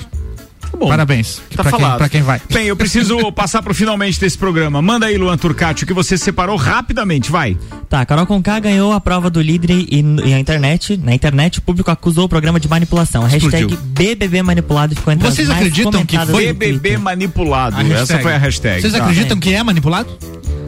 [0.77, 1.41] Bom, Parabéns.
[1.55, 1.97] Tá pra, quem, falado.
[1.97, 2.41] pra quem vai.
[2.51, 4.81] Bem, eu preciso passar pro finalmente desse programa.
[4.81, 7.57] Manda aí, Luan Turcati, o que você separou rapidamente, vai.
[7.89, 10.97] Tá, Carol Conká ganhou a prova do líder e, e a internet.
[10.97, 13.23] Na internet, o público acusou o programa de manipulação.
[13.23, 13.77] A hashtag Explodiu.
[13.91, 17.81] BBB manipulado ficou entre Vocês as mais acreditam que comentadas foi do BBB manipulado.
[17.93, 18.81] Essa foi a hashtag.
[18.81, 18.99] Vocês tá.
[18.99, 20.09] acreditam que é manipulado?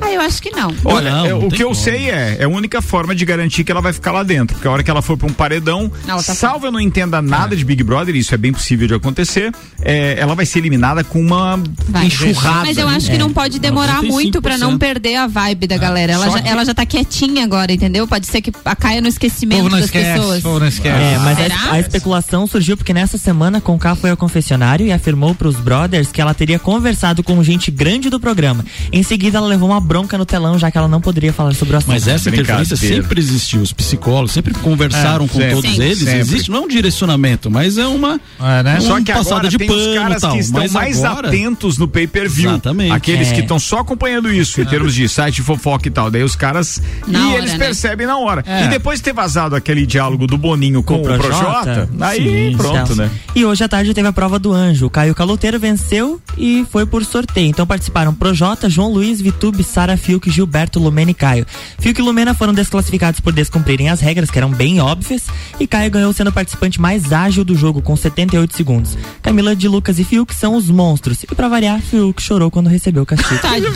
[0.01, 0.73] Ah, eu acho que não.
[0.85, 1.75] Olha, Não, é, não o tem que eu como.
[1.79, 4.55] sei é, é a única forma de garantir que ela vai ficar lá dentro.
[4.55, 7.21] Porque a hora que ela for pra um paredão, Ela tá salvo eu não entenda
[7.21, 9.51] nada de Big Brother, isso é bem possível de acontecer,
[9.89, 12.05] é, ela vai ser eliminada com uma Vai.
[12.05, 12.65] enxurrada.
[12.67, 14.09] Mas eu acho que não pode demorar 95%.
[14.11, 16.13] muito pra não perder a vibe da galera.
[16.13, 18.07] Ela já, que- ela já tá quietinha agora, entendeu?
[18.07, 20.13] Pode ser que a caia no esquecimento povo não das esquece.
[20.19, 20.41] pessoas.
[20.43, 20.95] Povo não esquece.
[20.95, 25.33] É, mas a, a especulação surgiu porque nessa semana Conká foi ao confessionário e afirmou
[25.33, 28.63] pros brothers que ela teria conversado com gente grande do programa.
[28.91, 31.73] Em seguida, ela levou uma bronca no telão, já que ela não poderia falar sobre
[31.75, 31.91] o assunto.
[31.91, 33.61] Mas essa interferência sempre existiu.
[33.61, 35.55] Os psicólogos sempre conversaram É, com sempre.
[35.55, 35.81] todos Sim.
[35.81, 35.99] eles.
[35.99, 36.19] Sempre.
[36.19, 38.19] Existe, não é um direcionamento, mas é uma.
[38.39, 38.77] É, né?
[38.77, 40.31] um Só que passada agora de pano os caras tal.
[40.33, 42.49] que estão mais agora, atentos no pay-per-view.
[42.51, 42.91] Exatamente.
[42.91, 43.33] Aqueles É.
[43.33, 46.09] que estão só acompanhando isso, em termos de site fofoca e tal.
[46.11, 46.81] Daí os caras.
[47.07, 47.57] Na e hora, eles né?
[47.57, 48.43] percebem na hora.
[48.45, 48.65] É.
[48.65, 52.95] E depois de ter vazado aquele diálogo do Boninho com, o Projota, aí Sim, pronto,
[52.95, 53.09] né?
[53.35, 54.85] E hoje à tarde teve a prova do anjo.
[54.85, 57.47] O Caio Caloteiro venceu e foi por sorteio.
[57.47, 61.45] Então participaram Projota, João Luiz, Vitube, Sara Fiuk, Gilberto, Lumena e Caio.
[61.79, 65.23] Fiuk e Lumena foram desclassificados por descumprirem as regras, que eram bem óbvias,
[65.59, 68.97] e Caio ganhou sendo o participante mais ágil do jogo, com 78 segundos.
[69.21, 71.23] Camila de Lucas e Fiuk são os monstros.
[71.23, 73.39] E pra variar, Fiuk chorou quando recebeu o castigo.
[73.41, 73.71] Tadinho.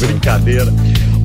[0.00, 0.72] Brincadeira.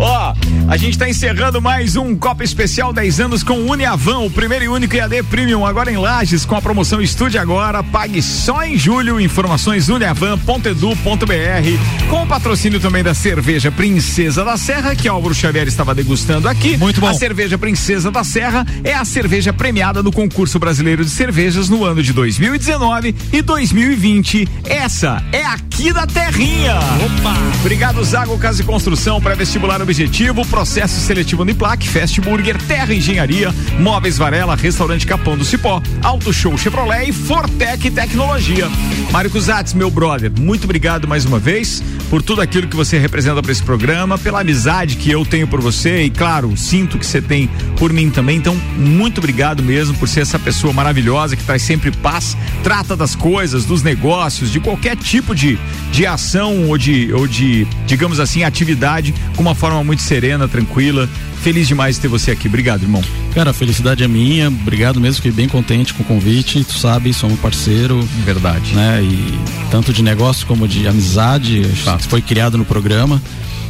[0.04, 0.34] Ó,
[0.68, 4.68] a gente tá encerrando mais um Copa Especial 10 anos com Uniavan, o primeiro e
[4.68, 9.20] único EAD Premium, agora em Lages, com a promoção Estude Agora, pague só em julho.
[9.20, 15.94] Informações uniavan.edu.br, com o patrocínio também da cerveja Princesa da Serra, que Álvaro Xavier estava
[15.94, 16.78] degustando aqui.
[16.78, 17.08] Muito bom.
[17.08, 21.86] A cerveja Princesa da Serra é a cerveja premiada no concurso brasileiro de cervejas no
[21.86, 24.48] ano de 2019 e 2020.
[24.66, 26.74] Essa é aqui da Terrinha.
[26.76, 27.38] Opa!
[27.60, 34.18] Obrigado, Zago Casa e Construção, pré-vestibular objetivo, processo seletivo Uniplac, Fast Burger, Terra Engenharia, Móveis
[34.18, 38.70] Varela, Restaurante Capão do Cipó, Auto Show Chevrolet e Fortec Tecnologia.
[39.12, 43.42] Mário Cusatz, meu brother, muito obrigado mais uma vez por tudo aquilo que você representa
[43.42, 47.22] para esse programa, pela amizade que eu tenho por você e, claro, sinto que você
[47.22, 48.38] tem por mim também.
[48.38, 53.14] Então, muito obrigado mesmo por ser essa pessoa maravilhosa que traz sempre paz, trata das
[53.14, 55.60] coisas, dos negócios, de qualquer tipo de,
[55.92, 61.10] de ação ou de, ou de, digamos assim, atividade com uma forma muito serena, tranquila.
[61.42, 62.48] Feliz demais de ter você aqui.
[62.48, 63.04] Obrigado, irmão.
[63.34, 64.48] Cara, a felicidade é minha.
[64.48, 66.64] Obrigado mesmo, fiquei bem contente com o convite.
[66.64, 68.00] Tu sabe, sou um parceiro.
[68.26, 68.74] Verdade.
[68.74, 69.02] Né?
[69.04, 69.40] E
[69.72, 71.64] tanto de negócio como de amizade.
[72.10, 73.22] Foi criado no programa.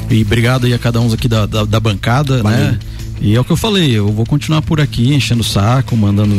[0.10, 2.78] E obrigado aí a cada um aqui da, da, da bancada, né?
[3.22, 6.36] E é o que eu falei, eu vou continuar por aqui, enchendo o saco, mandando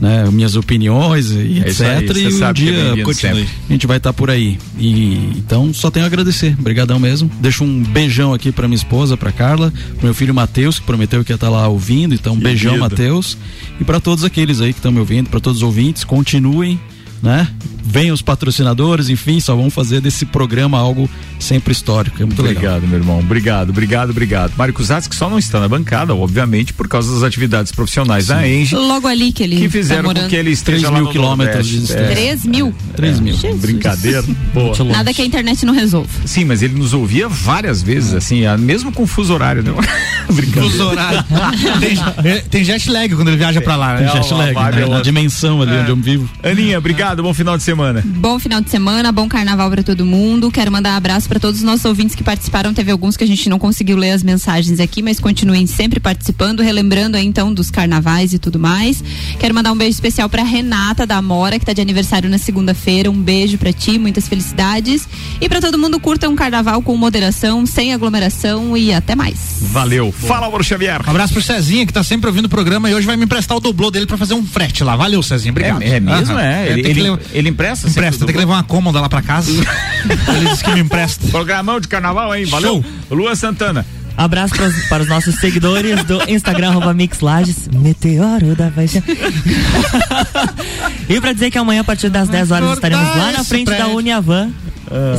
[0.00, 1.80] né, minhas opiniões e É etc.
[1.80, 3.48] aí, e um é dia sempre.
[3.68, 4.58] a gente vai estar por aí.
[4.78, 6.54] E então só tenho a agradecer.
[6.58, 7.30] Obrigadão mesmo.
[7.40, 11.24] Deixo um beijão aqui pra minha esposa, pra Carla, pro meu filho Matheus, que prometeu
[11.24, 12.14] que ia estar lá ouvindo.
[12.14, 12.78] Então, um beijão.
[12.78, 13.36] Matheus.
[13.80, 16.78] E pra todos aqueles aí que estão me ouvindo, pra todos os ouvintes, continuem,
[17.22, 17.48] né?
[17.84, 22.22] Venham os patrocinadores, enfim, só vão fazer desse programa algo sempre histórico.
[22.22, 22.76] É muito legal.
[22.76, 23.18] Obrigado, meu irmão.
[23.18, 24.52] Obrigado, obrigado, obrigado.
[24.56, 28.74] Mário que só não está na bancada, obviamente, por causa das atividades profissionais da Engie.
[28.74, 31.10] Logo ali que ele Que fizeram tá com que ele esteja 3 lá mil no
[31.10, 32.00] quilômetros de distância.
[32.00, 32.14] É.
[32.14, 32.74] 3 mil.
[32.96, 33.36] 3 mil.
[33.56, 34.24] Brincadeira.
[34.52, 34.84] Boa.
[34.84, 36.08] Nada que a internet não resolva.
[36.24, 39.72] Sim, mas ele nos ouvia várias vezes, assim, ah, mesmo com fuso horário, né?
[40.30, 40.70] Brincadeira.
[40.70, 41.24] Fuso horário.
[42.22, 44.06] tem, tem jet lag quando ele viaja pra lá, né?
[44.06, 44.82] É, Jet lag, uma né?
[44.82, 45.02] é outra.
[45.02, 46.28] dimensão ali onde eu vivo.
[46.42, 48.02] Aninha, obrigado, bom final de semana.
[48.04, 50.50] Bom final de semana, bom carnaval pra todo mundo.
[50.50, 52.72] Quero mandar um abraço pra todos os nossos ouvintes que participaram.
[52.74, 56.60] Teve alguns que a gente não conseguiu ler as mensagens aqui, mas continuem sempre participando,
[56.62, 59.02] relembrando aí então dos carnavais e tudo mais.
[59.38, 63.10] Quero mandar um beijo especial pra Renata da Amora, que tá de aniversário na segunda-feira.
[63.10, 65.08] Um beijo pra ti, muitas felicidades.
[65.40, 69.36] E pra todo mundo curta um carnaval com moderação, sem aglomeração e até mais.
[69.60, 70.12] Valeu.
[70.12, 71.00] Fala, Álvaro Xavier.
[71.06, 73.56] Um abraço pro Cezinha, que tá sempre ouvindo o programa e hoje vai me emprestar
[73.56, 74.96] o doblô dele pra fazer um frete lá.
[74.96, 75.50] Valeu, Cezinha.
[75.52, 75.82] Obrigado.
[75.82, 76.40] É, é mesmo, Aham.
[76.42, 76.70] é?
[76.72, 77.88] Ele, ele, levar- ele empresta?
[77.88, 79.50] Empresta, o tem que levar uma cômoda lá pra casa.
[80.36, 81.13] Ele disse que me empresta.
[81.30, 82.44] Programão de carnaval, hein?
[82.46, 82.82] Valeu.
[83.10, 83.84] Luan Santana.
[84.16, 89.02] Abraço pros- para os nossos seguidores do Instagram, arroba Mixlages, Meteoro da Paixão.
[91.08, 93.88] e pra dizer que amanhã, a partir das 10 horas, estaremos lá na frente da.
[93.88, 94.50] Uniavan.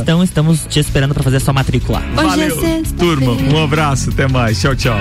[0.00, 2.02] Então, estamos te esperando pra fazer a sua matrícula.
[2.02, 2.56] É Valeu,
[2.98, 3.32] turma.
[3.32, 4.58] Um abraço, até mais.
[4.60, 4.96] Tchau, tchau.